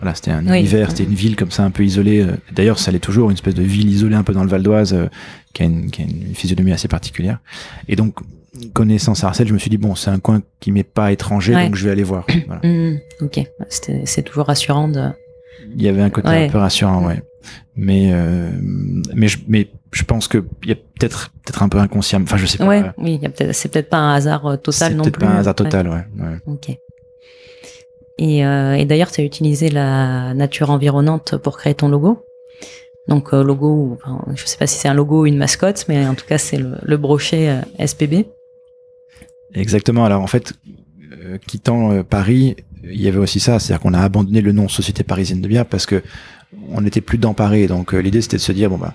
voilà 0.00 0.14
c'était 0.14 0.30
un 0.30 0.46
Oui. 0.46 0.58
univers 0.60 0.90
c'était 0.90 1.04
une 1.04 1.14
ville 1.14 1.34
comme 1.36 1.50
ça 1.50 1.64
un 1.64 1.70
peu 1.70 1.84
isolée 1.84 2.20
euh. 2.20 2.36
d'ailleurs 2.52 2.78
ça 2.78 2.90
l'est 2.92 2.98
toujours 3.00 3.30
une 3.30 3.34
espèce 3.34 3.54
de 3.54 3.62
ville 3.62 3.88
isolée 3.90 4.14
un 4.16 4.22
peu 4.22 4.32
dans 4.32 4.44
le 4.44 4.48
Val 4.50 4.62
d'Oise 4.62 4.94
euh, 4.94 5.06
qui 5.52 5.62
a 5.62 5.66
une 5.66 5.90
qui 5.90 6.02
a 6.02 6.04
une 6.04 6.34
physionomie 6.34 6.72
assez 6.72 6.88
particulière 6.88 7.38
et 7.88 7.96
donc 7.96 8.14
connaissant 8.74 9.14
Sarcelles 9.14 9.48
je 9.48 9.54
me 9.54 9.58
suis 9.58 9.70
dit 9.70 9.78
bon 9.78 9.94
c'est 9.94 10.10
un 10.10 10.18
coin 10.20 10.42
qui 10.60 10.72
m'est 10.72 10.82
pas 10.82 11.10
étranger 11.10 11.54
Ouais. 11.54 11.64
donc 11.66 11.74
je 11.74 11.84
vais 11.84 11.90
aller 11.90 12.02
voir 12.04 12.26
voilà. 12.46 12.60
Mm, 12.64 12.98
ok, 13.22 13.40
c'est 14.04 14.22
toujours 14.22 14.46
rassurant 14.46 14.88
de. 14.88 15.08
Il 15.74 15.82
y 15.82 15.88
avait 15.88 16.02
un 16.02 16.10
côté 16.10 16.28
Ouais. 16.28 16.46
un 16.46 16.48
peu 16.50 16.58
rassurant 16.58 17.06
ouais 17.06 17.22
mais 17.74 18.10
euh, 18.12 18.50
mais 19.14 19.28
je 19.28 19.38
mais 19.48 19.68
je 19.92 20.04
pense 20.04 20.28
que 20.28 20.44
il 20.62 20.68
y 20.68 20.72
a 20.72 20.76
peut-être 20.76 21.30
peut-être 21.44 21.62
un 21.62 21.68
peu 21.68 21.78
inconscient 21.78 22.22
enfin 22.22 22.36
je 22.36 22.46
sais 22.46 22.58
pas 22.58 22.66
Ouais, 22.68 22.82
oui, 22.98 23.18
peut-être, 23.18 23.52
c'est 23.54 23.68
peut-être 23.70 23.88
pas 23.90 23.98
un 23.98 24.14
hasard 24.14 24.46
euh, 24.46 24.56
total 24.56 24.90
c'est 24.90 24.94
non 24.94 25.02
peut-être 25.04 25.18
plus. 25.18 25.26
pas 25.26 25.32
un 25.32 25.36
hasard 25.38 25.54
total 25.54 25.88
ouais, 25.88 26.04
ouais. 26.18 26.36
Ok. 26.46 26.76
Et, 28.18 28.44
euh, 28.44 28.74
et 28.74 28.84
d'ailleurs, 28.84 29.10
tu 29.10 29.20
as 29.20 29.24
utilisé 29.24 29.68
la 29.70 30.34
nature 30.34 30.70
environnante 30.70 31.36
pour 31.38 31.56
créer 31.56 31.74
ton 31.74 31.88
logo. 31.88 32.22
Donc, 33.08 33.32
logo, 33.32 33.98
je 34.36 34.44
sais 34.46 34.58
pas 34.58 34.66
si 34.68 34.78
c'est 34.78 34.86
un 34.86 34.94
logo 34.94 35.22
ou 35.22 35.26
une 35.26 35.38
mascotte, 35.38 35.86
mais 35.88 36.06
en 36.06 36.14
tout 36.14 36.26
cas, 36.26 36.38
c'est 36.38 36.58
le, 36.58 36.76
le 36.82 36.96
brochet 36.98 37.58
SPB. 37.84 38.26
Exactement. 39.54 40.04
Alors 40.04 40.22
en 40.22 40.26
fait, 40.26 40.52
quittant 41.46 42.04
Paris, 42.04 42.56
il 42.84 43.00
y 43.00 43.08
avait 43.08 43.18
aussi 43.18 43.40
ça, 43.40 43.58
c'est-à-dire 43.58 43.80
qu'on 43.80 43.94
a 43.94 44.00
abandonné 44.00 44.40
le 44.40 44.52
nom 44.52 44.68
Société 44.68 45.02
Parisienne 45.04 45.40
de 45.40 45.48
bière 45.48 45.66
parce 45.66 45.86
que 45.86 46.02
on 46.70 46.80
n'était 46.82 47.00
plus 47.00 47.18
Paris. 47.34 47.66
Donc 47.66 47.94
euh, 47.94 47.98
l'idée 48.00 48.20
c'était 48.22 48.36
de 48.36 48.42
se 48.42 48.52
dire 48.52 48.68
bon 48.70 48.78
bah 48.78 48.94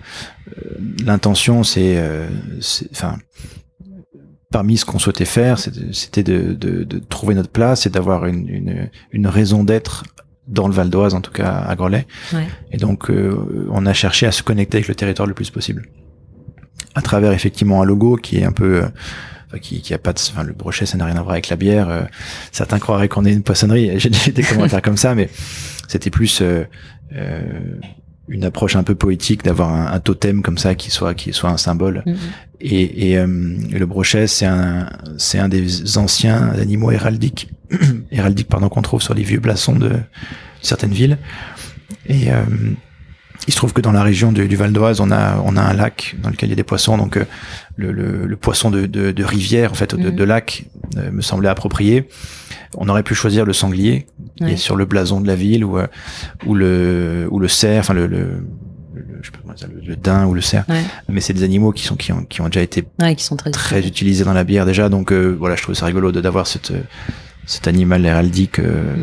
euh, 0.57 0.61
l'intention 1.05 1.63
c'est, 1.63 1.97
euh, 1.97 2.27
c'est- 2.61 2.87
enfin 2.91 3.17
parmi 4.51 4.77
ce 4.77 4.85
qu'on 4.85 4.99
souhaitait 4.99 5.25
faire, 5.25 5.59
c'était 5.91 6.23
de, 6.23 6.53
de, 6.53 6.83
de 6.83 6.99
trouver 6.99 7.35
notre 7.35 7.49
place 7.49 7.85
et 7.85 7.89
d'avoir 7.89 8.25
une, 8.27 8.47
une, 8.47 8.89
une 9.11 9.27
raison 9.27 9.63
d'être 9.63 10.03
dans 10.47 10.69
le 10.69 10.73
Val 10.73 10.89
d'Oise, 10.89 11.13
en 11.13 11.19
tout 11.19 11.31
cas 11.33 11.49
à 11.67 11.75
Groslay. 11.75 12.07
Ouais. 12.33 12.47
Et 12.71 12.77
donc, 12.77 13.09
euh, 13.11 13.67
on 13.69 13.85
a 13.85 13.91
cherché 13.91 14.25
à 14.25 14.31
se 14.31 14.43
connecter 14.43 14.77
avec 14.77 14.87
le 14.87 14.95
territoire 14.95 15.27
le 15.27 15.33
plus 15.33 15.49
possible. 15.49 15.83
À 16.95 17.01
travers 17.01 17.33
effectivement 17.33 17.81
un 17.81 17.85
logo 17.85 18.15
qui 18.15 18.37
est 18.37 18.45
un 18.45 18.53
peu, 18.53 18.83
euh, 18.83 18.87
enfin, 19.47 19.59
qui, 19.59 19.81
qui 19.81 19.93
a 19.93 19.97
pas 19.97 20.13
de, 20.13 20.19
enfin, 20.19 20.43
le 20.43 20.53
brochet, 20.53 20.85
ça 20.85 20.97
n'a 20.97 21.05
rien 21.05 21.15
à 21.15 21.21
voir 21.21 21.31
avec 21.33 21.49
la 21.49 21.55
bière. 21.55 21.89
euh, 21.89 22.01
certains 22.51 22.79
croiraient 22.79 23.07
qu'on 23.07 23.25
est 23.25 23.33
une 23.33 23.43
poissonnerie. 23.43 23.99
J'ai 23.99 24.09
des 24.31 24.43
commentaires 24.43 24.81
comme 24.81 24.97
ça, 24.97 25.15
mais 25.15 25.29
c'était 25.87 26.09
plus 26.09 26.41
euh, 26.41 26.63
euh, 27.15 27.41
une 28.27 28.43
approche 28.43 28.75
un 28.75 28.83
peu 28.83 28.95
poétique 28.95 29.43
d'avoir 29.43 29.71
un, 29.71 29.87
un 29.93 29.99
totem 29.99 30.41
comme 30.41 30.57
ça 30.57 30.75
qui 30.75 30.91
soit, 30.91 31.13
qui 31.13 31.31
soit 31.33 31.49
un 31.49 31.57
symbole. 31.57 32.03
Mhm. 32.05 32.17
Et, 32.59 33.11
et, 33.11 33.17
euh, 33.17 33.27
le 33.27 33.85
brochet, 33.85 34.27
c'est 34.27 34.45
un, 34.45 34.89
c'est 35.17 35.39
un 35.39 35.47
des 35.47 35.97
anciens 35.97 36.49
animaux 36.49 36.91
héraldiques, 36.91 37.49
héraldiques 38.11 38.47
pardon, 38.47 38.67
qu'on 38.69 38.81
trouve 38.81 39.01
sur 39.01 39.13
les 39.13 39.23
vieux 39.23 39.39
blasons 39.39 39.75
de, 39.75 39.89
de 39.89 39.99
certaines 40.61 40.91
villes. 40.91 41.17
Et 42.07 42.31
euh, 42.31 42.43
il 43.47 43.51
se 43.53 43.57
trouve 43.57 43.73
que 43.73 43.81
dans 43.81 43.91
la 43.91 44.03
région 44.03 44.31
du, 44.31 44.47
du 44.47 44.55
Val 44.55 44.71
d'Oise, 44.73 44.99
on 44.99 45.11
a, 45.11 45.37
on 45.45 45.55
a 45.57 45.61
un 45.61 45.73
lac 45.73 46.15
dans 46.21 46.29
lequel 46.29 46.49
il 46.49 46.51
y 46.51 46.53
a 46.53 46.55
des 46.55 46.63
poissons. 46.63 46.97
Donc 46.97 47.17
euh, 47.17 47.25
le, 47.75 47.91
le, 47.91 48.25
le 48.25 48.35
poisson 48.35 48.71
de, 48.71 48.85
de, 48.85 49.11
de 49.11 49.23
rivière, 49.23 49.71
en 49.71 49.75
fait, 49.75 49.95
de, 49.95 50.09
Mhm. 50.09 50.15
de 50.15 50.23
lac, 50.23 50.65
euh, 50.97 51.11
me 51.11 51.21
semblait 51.21 51.49
approprié. 51.49 52.07
on 52.77 52.89
aurait 52.89 53.03
pu 53.03 53.15
choisir 53.15 53.45
le 53.45 53.53
sanglier 53.53 54.07
qui 54.35 54.43
Ouais. 54.43 54.53
est 54.53 54.57
sur 54.57 54.75
le 54.75 54.85
blason 54.85 55.21
de 55.21 55.27
la 55.27 55.35
ville 55.35 55.63
ou 55.63 55.77
euh, 55.77 55.87
ou 56.45 56.53
le 56.55 57.27
ou 57.31 57.39
le 57.39 57.47
cerf, 57.47 57.79
enfin 57.79 57.93
le, 57.93 58.05
le, 58.07 58.17
le- 58.93 59.03
je 59.21 59.27
sais 59.27 59.31
pas 59.31 59.39
comment 59.41 59.53
le, 59.73 59.87
le 59.87 59.95
daim 59.95 60.25
ou 60.25 60.33
le 60.33 60.41
cerf. 60.41 60.65
Ouais. 60.67 60.81
Mais 61.07 61.21
c'est 61.21 61.33
des 61.33 61.43
animaux 61.43 61.71
qui 61.71 61.83
sont 61.85 61.95
qui 61.95 62.11
ont 62.11 62.23
qui 62.25 62.41
ont 62.41 62.47
déjà 62.47 62.61
été 62.61 62.83
Ouais, 63.01 63.15
qui 63.15 63.23
sont 63.23 63.37
très. 63.37 63.51
très 63.51 63.87
utilisés 63.87 64.25
dans 64.25 64.33
la 64.33 64.43
bière 64.43 64.65
déjà. 64.65 64.89
Donc 64.89 65.11
euh, 65.13 65.35
voilà, 65.39 65.55
je 65.55 65.63
trouve 65.63 65.75
ça 65.75 65.85
rigolo 65.85 66.11
de 66.11 66.19
d'avoir 66.21 66.45
cette 66.47 66.73
cet 67.45 67.67
animal 67.67 68.05
héraldique 68.05 68.59
euh, 68.59 68.93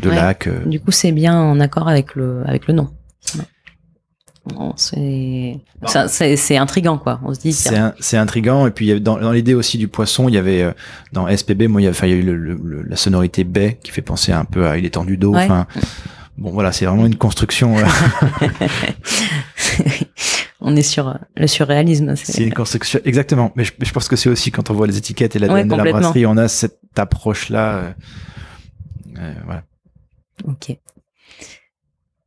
de 0.00 0.08
Ouais. 0.08 0.16
lac. 0.16 0.46
euh. 0.46 0.64
Du 0.64 0.80
coup, 0.80 0.90
c'est 0.90 1.12
bien 1.12 1.36
en 1.38 1.60
accord 1.60 1.86
avec 1.88 2.14
le, 2.14 2.42
avec 2.46 2.66
le 2.66 2.72
nom. 2.74 2.88
C'est, 4.76 5.58
ça- 5.86 6.08
c'est, 6.08 6.36
c'est 6.36 6.56
intriguant, 6.56 6.98
quoi. 6.98 7.20
On 7.24 7.32
se 7.34 7.40
dit, 7.40 7.52
C'est 7.52 8.16
intriguant 8.16 8.66
et 8.66 8.70
puis 8.70 8.90
avait 8.90 9.00
dans, 9.00 9.18
dans 9.18 9.32
l'idée 9.32 9.54
aussi 9.54 9.78
du 9.78 9.86
poisson, 9.86 10.28
il 10.28 10.34
y 10.34 10.38
avait 10.38 10.62
euh, 10.62 10.72
dans 11.12 11.28
SPB, 11.28 11.68
moi 11.68 11.80
il 11.80 11.84
y 11.84 11.86
a, 11.86 11.90
enfin, 11.90 12.06
il 12.06 12.10
y 12.10 12.14
a 12.14 12.16
eu 12.16 12.22
le- 12.22 12.36
le- 12.36 12.60
le- 12.62 12.82
la 12.82 12.96
sonorité 12.96 13.44
baie 13.44 13.78
qui 13.82 13.90
fait 13.92 14.02
penser 14.02 14.32
un 14.32 14.44
peu 14.44 14.66
à 14.66 14.78
il 14.78 14.84
étendu 14.86 15.16
d'eau. 15.18 15.34
Ouais. 15.34 15.44
Enfin, 15.44 15.66
bon 16.38 16.50
voilà, 16.50 16.72
c'est 16.72 16.86
vraiment 16.86 17.06
une 17.06 17.16
construction. 17.16 17.76
euh, 17.78 17.84
on 20.60 20.74
est 20.76 20.82
sur 20.82 21.18
le 21.36 21.46
surréalisme. 21.46 22.14
c'est 22.16 22.42
une 22.44 22.52
construction 22.54 23.00
exactement. 23.04 23.52
Mais 23.56 23.64
je, 23.64 23.72
je 23.80 23.92
pense 23.92 24.08
que 24.08 24.16
c'est 24.16 24.28
aussi 24.30 24.50
quand 24.50 24.70
on 24.70 24.74
voit 24.74 24.86
les 24.86 24.96
étiquettes 24.96 25.36
et 25.36 25.38
la 25.38 25.52
Ouais, 25.52 25.64
de 25.64 25.74
la 25.74 25.84
brasserie, 25.84 26.26
on 26.26 26.36
a 26.36 26.48
cette 26.48 26.78
approche 26.98 27.48
là. 27.50 27.94
voilà. 29.44 29.62
Ok. 30.44 30.76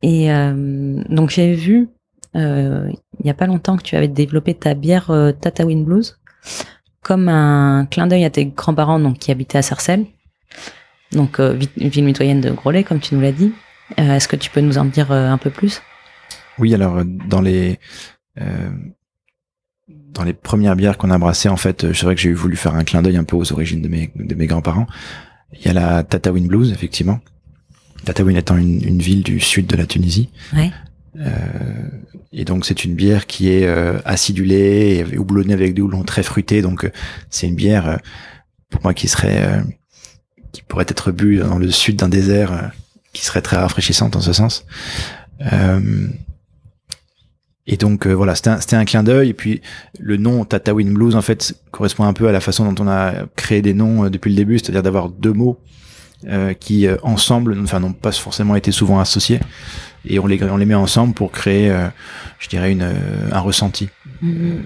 Et 0.02 0.30
euh, 0.32 1.02
donc 1.08 1.30
j'ai 1.30 1.54
vu 1.54 1.82
euh, 1.82 1.86
il 2.34 3.26
y 3.26 3.30
a 3.30 3.34
pas 3.34 3.46
longtemps 3.46 3.76
que 3.76 3.82
tu 3.82 3.96
avais 3.96 4.08
développé 4.08 4.54
ta 4.54 4.74
bière 4.74 5.10
euh, 5.10 5.32
Tatawin 5.32 5.82
Blues 5.84 6.18
comme 7.02 7.28
un 7.28 7.86
clin 7.90 8.06
d'œil 8.06 8.24
à 8.24 8.30
tes 8.30 8.46
grands-parents 8.46 8.98
donc 8.98 9.18
qui 9.18 9.30
habitaient 9.30 9.58
à 9.58 9.62
Sarcelles, 9.62 10.06
donc 11.12 11.38
euh, 11.38 11.52
vi- 11.54 11.88
ville 11.88 12.04
mitoyenne 12.04 12.40
de 12.40 12.50
Groslay 12.50 12.82
comme 12.82 12.98
tu 13.00 13.14
nous 13.14 13.20
l'as 13.20 13.32
dit. 13.32 13.52
Euh, 13.98 14.14
Est-ce 14.16 14.26
que 14.28 14.36
tu 14.36 14.50
peux 14.50 14.60
nous 14.62 14.78
en 14.78 14.86
dire 14.86 15.12
euh, 15.12 15.28
un 15.30 15.36
peu 15.38 15.50
plus? 15.50 15.82
Oui, 16.58 16.74
alors 16.74 16.96
euh, 16.98 17.04
dans 17.04 17.40
les 17.42 17.78
euh, 18.40 18.70
dans 19.88 20.24
les 20.24 20.32
premières 20.32 20.76
bières 20.76 20.96
qu'on 20.96 21.10
a 21.10 21.18
brassées, 21.18 21.48
en 21.48 21.56
fait, 21.56 21.84
euh, 21.84 21.92
c'est 21.92 22.06
vrai 22.06 22.14
que 22.14 22.20
j'ai 22.20 22.32
voulu 22.32 22.56
faire 22.56 22.74
un 22.74 22.84
clin 22.84 23.02
d'œil 23.02 23.16
un 23.16 23.24
peu 23.24 23.36
aux 23.36 23.52
origines 23.52 23.82
de 23.82 23.88
mes 23.88 24.10
de 24.14 24.34
mes 24.34 24.46
grands-parents. 24.46 24.86
Il 25.52 25.66
y 25.66 25.68
a 25.68 25.72
la 25.72 26.02
Tatawin 26.04 26.46
Blues, 26.46 26.72
effectivement. 26.72 27.20
Tatawin 28.04 28.34
étant 28.36 28.56
une, 28.56 28.82
une 28.82 28.98
ville 29.00 29.22
du 29.22 29.40
sud 29.40 29.66
de 29.66 29.76
la 29.76 29.86
Tunisie. 29.86 30.30
Ouais. 30.54 30.70
Euh, 31.20 31.88
et 32.32 32.44
donc 32.44 32.64
c'est 32.64 32.84
une 32.84 32.94
bière 32.94 33.26
qui 33.26 33.50
est 33.50 33.66
euh, 33.66 33.98
acidulée 34.04 35.04
et 35.12 35.18
houblonnée 35.18 35.52
avec 35.52 35.74
des 35.74 35.82
houblons 35.82 36.02
très 36.02 36.22
fruités. 36.22 36.62
Donc 36.62 36.84
euh, 36.84 36.90
c'est 37.30 37.46
une 37.46 37.54
bière 37.54 38.00
pour 38.70 38.82
moi 38.82 38.94
qui 38.94 39.08
serait 39.08 39.62
qui 40.52 40.62
pourrait 40.62 40.86
être 40.88 41.12
bu 41.12 41.38
dans 41.38 41.58
le 41.58 41.70
sud 41.70 41.96
d'un 41.96 42.08
désert, 42.08 42.72
qui 43.12 43.24
serait 43.24 43.42
très 43.42 43.56
rafraîchissante 43.56 44.16
en 44.16 44.20
ce 44.20 44.32
sens. 44.32 44.66
Et 47.66 47.78
donc 47.78 48.06
voilà, 48.06 48.34
c'était 48.34 48.76
un, 48.76 48.84
clin 48.84 49.02
d'œil. 49.02 49.30
Et 49.30 49.34
puis 49.34 49.62
le 49.98 50.16
nom 50.16 50.44
Tatawin 50.44 50.92
Blues 50.92 51.16
en 51.16 51.22
fait 51.22 51.54
correspond 51.70 52.04
un 52.04 52.12
peu 52.12 52.28
à 52.28 52.32
la 52.32 52.40
façon 52.40 52.70
dont 52.70 52.84
on 52.84 52.88
a 52.88 53.26
créé 53.36 53.62
des 53.62 53.74
noms 53.74 54.08
depuis 54.10 54.30
le 54.30 54.36
début, 54.36 54.58
c'est-à-dire 54.58 54.82
d'avoir 54.82 55.08
deux 55.08 55.32
mots 55.32 55.58
euh, 56.28 56.52
qui 56.54 56.86
ensemble, 57.02 57.58
enfin 57.62 57.80
n'ont 57.80 57.92
pas 57.92 58.12
forcément 58.12 58.54
été 58.54 58.70
souvent 58.70 59.00
associés, 59.00 59.40
et 60.06 60.18
on 60.18 60.26
les 60.26 60.42
on 60.44 60.56
les 60.56 60.66
met 60.66 60.74
ensemble 60.74 61.14
pour 61.14 61.30
créer, 61.32 61.70
euh, 61.70 61.88
je 62.38 62.48
dirais 62.48 62.72
une 62.72 62.82
euh, 62.82 62.92
un 63.32 63.40
ressenti, 63.40 63.88
Mhm. 64.22 64.62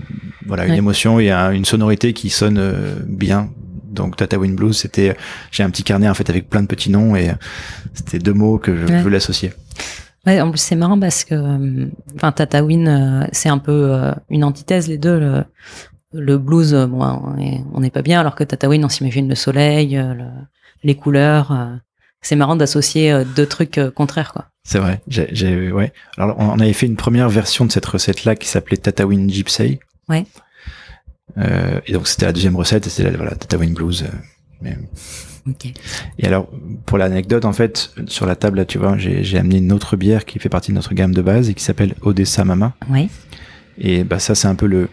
voilà 0.46 0.64
une 0.66 0.72
Ouais. 0.72 0.79
émotion 0.79 1.20
et 1.20 1.31
un- 1.31 1.51
une 1.53 1.64
sonorité 1.64 2.12
qui 2.12 2.31
sonne 2.31 2.59
euh, 2.59 2.94
bien. 3.07 3.51
Donc 3.90 4.16
Tatawin 4.16 4.55
Blues, 4.55 4.77
c'était 4.77 5.16
j'ai 5.51 5.62
un 5.62 5.70
petit 5.70 5.83
carnet 5.83 6.09
en 6.09 6.14
fait 6.14 6.29
avec 6.31 6.48
plein 6.48 6.62
de 6.62 6.66
petits 6.68 6.90
noms 6.90 7.16
et 7.16 7.31
euh, 7.31 7.35
c'était 7.94 8.18
deux 8.18 8.35
mots 8.35 8.59
que 8.59 8.77
je 8.77 8.85
Ouais. 8.87 9.03
voulais 9.03 9.16
associer. 9.16 9.53
Ouais, 10.27 10.40
en 10.40 10.51
plus 10.51 10.59
c'est 10.61 10.77
marrant 10.77 10.98
parce 11.01 11.24
que, 11.24 11.35
euh, 11.35 11.87
enfin, 12.16 12.33
Tatawin, 12.33 12.87
euh, 12.87 13.27
c'est 13.33 13.48
un 13.48 13.59
peu 13.59 13.94
euh, 13.94 14.12
une 14.29 14.44
antithèse 14.44 14.87
les 14.88 14.98
deux. 14.98 15.18
Le, 15.18 15.44
le 16.12 16.38
blues, 16.38 16.74
euh, 16.74 16.87
bon, 16.87 17.01
on 17.03 17.38
est- 17.38 17.61
on 17.72 17.81
n'est 17.81 17.90
pas 17.90 18.03
bien, 18.03 18.20
alors 18.20 18.35
que 18.35 18.44
Tatawin, 18.44 18.85
on 18.85 18.88
s'imagine 18.88 19.29
le 19.29 19.35
soleil, 19.35 19.96
euh, 19.96 20.14
le- 20.14 20.24
les 20.85 20.94
couleurs. 20.96 21.53
C'est 22.20 22.37
marrant 22.37 22.57
d'associer 22.57 23.12
euh, 23.12 23.24
deux 23.24 23.46
trucs 23.46 23.78
euh, 23.78 23.90
contraires, 23.90 24.33
quoi. 24.33 24.46
C'est 24.64 24.78
vrai. 24.78 25.00
J'ai, 25.09 25.72
ouais. 25.72 25.92
Alors, 26.18 26.37
on 26.38 26.59
avait 26.59 26.72
fait 26.74 26.87
une 26.87 26.96
première 26.96 27.31
version 27.31 27.64
de 27.64 27.72
cette 27.72 27.87
recette-là 27.87 28.37
qui 28.37 28.48
s'appelait 28.48 28.76
Tatawin 28.76 29.26
Gypsy. 29.28 29.78
Ouais. 30.09 30.26
Euh, 31.38 31.81
et 31.87 31.92
donc, 31.92 32.07
c'était 32.07 32.26
la 32.26 32.33
deuxième 32.33 32.57
recette 32.57 32.87
et 32.87 32.90
c'était 32.90 33.11
la 33.11 33.16
voilà, 33.16 33.35
Tatawin 33.35 33.72
Blues. 33.72 34.04
mais-. 34.61 34.76
Et 36.18 36.26
alors, 36.26 36.48
pour 36.85 36.98
l'anecdote, 36.98 37.46
en 37.46 37.54
fait, 37.54 37.92
sur 38.07 38.26
la 38.26 38.37
table, 38.37 38.59
là, 38.59 38.64
tu 38.66 38.76
vois, 38.76 38.98
j'ai, 38.98 39.24
j'ai 39.24 39.38
amené 39.38 39.57
une 39.57 39.72
autre 39.72 39.96
bière 39.96 40.26
qui 40.26 40.38
fait 40.38 40.50
partie 40.50 40.72
de 40.72 40.76
notre 40.76 40.92
gamme 40.92 41.14
de 41.14 41.22
base 41.22 41.48
et 41.48 41.54
qui 41.54 41.64
s'appelle 41.64 41.94
Odessa 42.02 42.44
Mama. 42.44 42.74
Oui, 42.90 43.09
Et 43.78 44.04
bah, 44.04 44.18
ça, 44.18 44.35
c'est 44.35 44.48
un 44.48 44.54
peu 44.54 44.66
le, 44.66 44.90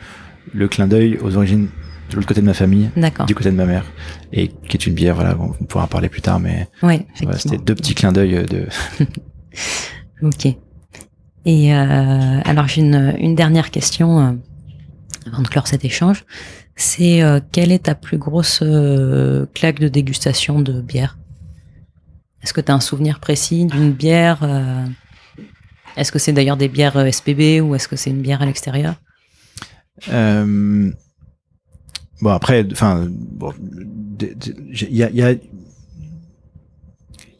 le 0.53 0.67
clin 0.69 0.87
d'œil 0.87 1.17
aux 1.21 1.35
origines 1.35 1.67
de 2.09 2.15
l'autre 2.15 2.27
côté 2.27 2.41
de 2.41 2.45
ma 2.45 2.53
famille, 2.53 2.89
du 3.27 3.35
côté 3.35 3.51
de 3.51 3.55
ma 3.55 3.65
mère, 3.65 3.85
et 4.31 4.47
qui 4.47 4.77
est 4.77 4.85
une 4.85 4.93
bière, 4.93 5.15
voilà, 5.15 5.35
on 5.39 5.51
pourra 5.65 5.85
en 5.85 5.87
parler 5.87 6.09
plus 6.09 6.21
tard, 6.21 6.39
mais 6.39 6.67
voilà, 6.81 7.37
c'était 7.37 7.57
deux 7.57 7.75
petits 7.75 7.95
clins 7.95 8.11
d'œil 8.11 8.35
euh, 8.35 8.45
de, 8.45 8.67
Ok. 10.21 10.45
Et 11.45 11.73
euh, 11.73 12.41
alors 12.43 12.67
j'ai 12.67 12.81
une, 12.81 13.15
une 13.19 13.35
dernière 13.35 13.69
question 13.69 14.19
euh, 14.19 14.31
avant 15.27 15.41
de 15.41 15.47
clore 15.47 15.67
cet 15.67 15.85
échange. 15.85 16.25
C'est 16.75 17.21
euh, 17.21 17.39
quelle 17.51 17.71
est 17.71 17.85
ta 17.85 17.95
plus 17.95 18.17
grosse 18.17 18.63
claque 19.53 19.79
de 19.79 19.87
dégustation 19.87 20.59
de 20.59 20.81
bière? 20.81 21.17
Est-ce 22.41 22.53
que 22.53 22.61
tu 22.61 22.71
as 22.71 22.75
un 22.75 22.79
souvenir 22.79 23.19
précis 23.19 23.65
d'une 23.65 23.91
bière 23.91 24.47
Est-ce 25.97 26.11
que 26.11 26.19
c'est 26.19 26.33
d'ailleurs 26.33 26.57
des 26.57 26.67
bières 26.67 27.11
SPB 27.11 27.59
ou 27.61 27.73
est-ce 27.73 27.87
que 27.87 27.95
c'est 27.95 28.11
une 28.11 28.21
bière 28.21 28.43
à 28.43 28.45
l'extérieur? 28.45 28.95
Euh, 30.09 30.91
bon 32.21 32.29
après, 32.31 32.65
enfin, 32.71 33.07
bon, 33.09 33.53
il 34.19 34.95
y 34.95 35.03
a, 35.03 35.09
il 35.09 35.15
y 35.15 35.21
a, 35.23 35.31
il 35.31 35.39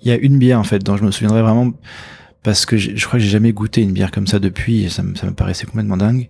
y 0.04 0.12
a 0.12 0.16
une 0.18 0.38
bière 0.38 0.60
en 0.60 0.64
fait 0.64 0.80
dont 0.80 0.98
je 0.98 1.04
me 1.04 1.12
souviendrai 1.12 1.42
vraiment 1.42 1.72
parce 2.44 2.66
que 2.66 2.78
je 2.78 2.94
crois 3.06 3.18
que 3.20 3.24
j'ai 3.26 3.32
jamais 3.32 3.54
goûté 3.54 3.82
une 3.82 3.92
bière 3.94 4.12
comme 4.12 4.28
ça 4.28 4.38
depuis 4.40 4.84
et 4.84 4.90
ça, 4.90 5.02
me- 5.02 5.16
ça 5.16 5.26
me 5.26 5.34
paraissait 5.34 5.66
complètement 5.66 5.98
dingue. 5.98 6.28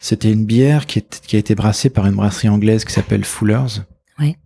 C'était 0.00 0.32
une 0.32 0.46
bière 0.46 0.86
qui, 0.86 1.00
est- 1.00 1.20
qui 1.26 1.36
a 1.36 1.38
été 1.38 1.54
brassée 1.54 1.90
par 1.90 2.06
une 2.06 2.14
brasserie 2.14 2.48
anglaise 2.48 2.84
qui 2.84 2.92
s'appelle 2.92 3.24
Fuller's. 3.24 3.82
Ouais. 4.18 4.36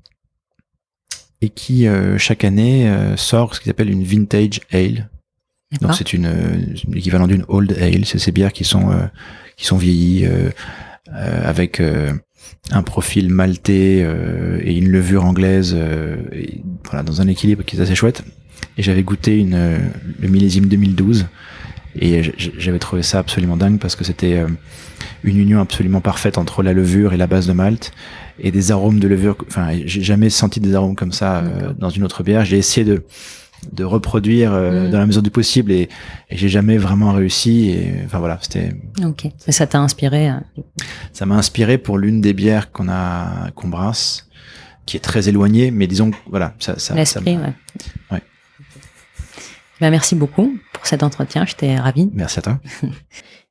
Et 1.42 1.48
qui 1.50 1.86
euh, 1.86 2.18
chaque 2.18 2.42
année 2.44 2.88
euh, 2.88 3.16
sort 3.16 3.54
ce 3.54 3.60
qu'ils 3.60 3.70
appellent 3.70 3.90
une 3.90 4.02
vintage 4.04 4.60
ale. 4.72 5.10
Donc 5.80 5.94
c'est 5.94 6.12
une 6.12 6.26
euh, 6.26 6.56
l'équivalent 6.88 7.26
d'une 7.26 7.44
old 7.48 7.72
ale, 7.80 8.04
c'est 8.04 8.18
ces 8.18 8.32
bières 8.32 8.52
qui 8.52 8.64
sont 8.64 8.90
qui 9.56 9.64
sont 9.66 9.76
vieillies 9.78 10.26
avec 11.10 11.80
un 12.70 12.82
profil 12.82 13.28
maltais 13.28 14.02
euh, 14.02 14.58
et 14.62 14.76
une 14.76 14.88
levure 14.88 15.24
anglaise, 15.24 15.74
euh, 15.76 16.16
et, 16.32 16.60
voilà 16.88 17.02
dans 17.02 17.20
un 17.20 17.28
équilibre 17.28 17.64
qui 17.64 17.76
est 17.76 17.80
assez 17.80 17.94
chouette. 17.94 18.24
Et 18.78 18.82
j'avais 18.82 19.02
goûté 19.02 19.38
une 19.38 19.54
euh, 19.54 19.78
le 20.20 20.28
millésime 20.28 20.66
2012 20.66 21.26
et 21.98 22.22
j'avais 22.38 22.78
trouvé 22.78 23.02
ça 23.02 23.18
absolument 23.18 23.56
dingue 23.56 23.78
parce 23.78 23.96
que 23.96 24.04
c'était 24.04 24.38
euh, 24.38 24.48
une 25.24 25.36
union 25.36 25.60
absolument 25.60 26.00
parfaite 26.00 26.38
entre 26.38 26.62
la 26.62 26.72
levure 26.72 27.12
et 27.12 27.18
la 27.18 27.26
base 27.26 27.46
de 27.46 27.52
malt 27.52 27.92
et 28.38 28.50
des 28.50 28.72
arômes 28.72 28.98
de 28.98 29.08
levure. 29.08 29.36
Enfin, 29.46 29.68
j'ai 29.84 30.02
jamais 30.02 30.30
senti 30.30 30.58
des 30.58 30.74
arômes 30.74 30.96
comme 30.96 31.12
ça 31.12 31.38
euh, 31.38 31.72
dans 31.78 31.90
une 31.90 32.02
autre 32.04 32.22
bière. 32.22 32.44
J'ai 32.44 32.56
essayé 32.56 32.86
de 32.86 33.04
de 33.70 33.84
reproduire 33.84 34.52
euh, 34.52 34.88
Mm. 34.88 34.90
dans 34.90 34.98
la 34.98 35.06
mesure 35.06 35.22
du 35.22 35.30
possible 35.30 35.70
et, 35.70 35.88
et 36.30 36.36
j'ai 36.36 36.48
jamais 36.48 36.78
vraiment 36.78 37.12
réussi. 37.12 37.70
Et 37.70 37.94
enfin 38.04 38.18
voilà, 38.18 38.38
c'était 38.42 38.74
Ok. 39.04 39.26
Et 39.46 39.52
ça 39.52 39.66
t'a 39.66 39.78
inspiré 39.78 40.30
euh, 40.30 40.34
ça 41.12 41.26
m'a 41.26 41.36
inspiré 41.36 41.78
pour 41.78 41.98
l'une 41.98 42.20
des 42.20 42.32
bières 42.32 42.72
qu'on 42.72 42.88
a 42.88 43.50
qu'on 43.54 43.68
brasse, 43.68 44.28
qui 44.86 44.96
est 44.96 45.00
très 45.00 45.28
éloignée, 45.28 45.70
mais 45.70 45.86
disons 45.86 46.10
que, 46.10 46.16
voilà, 46.28 46.54
ça, 46.58 46.78
ça, 46.78 46.94
l'esprit. 46.94 47.36
Ouais. 47.36 48.22
Ben, 49.80 49.90
merci 49.90 50.14
beaucoup 50.14 50.56
pour 50.72 50.86
cet 50.86 51.02
entretien. 51.02 51.44
J'étais 51.44 51.76
ravie. 51.76 52.10
Merci 52.14 52.38
à 52.38 52.42
toi. 52.42 52.60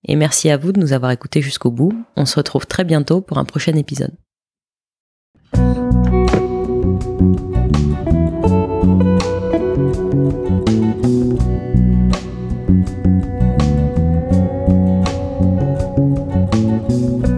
Et 0.07 0.15
merci 0.15 0.49
à 0.49 0.57
vous 0.57 0.71
de 0.71 0.79
nous 0.79 0.93
avoir 0.93 1.11
écoutés 1.11 1.41
jusqu'au 1.41 1.71
bout. 1.71 1.93
On 2.15 2.25
se 2.25 2.35
retrouve 2.35 2.65
très 2.65 2.83
bientôt 2.83 3.21
pour 3.21 3.37
un 3.37 3.45
prochain 3.45 3.73
épisode. 3.75 4.15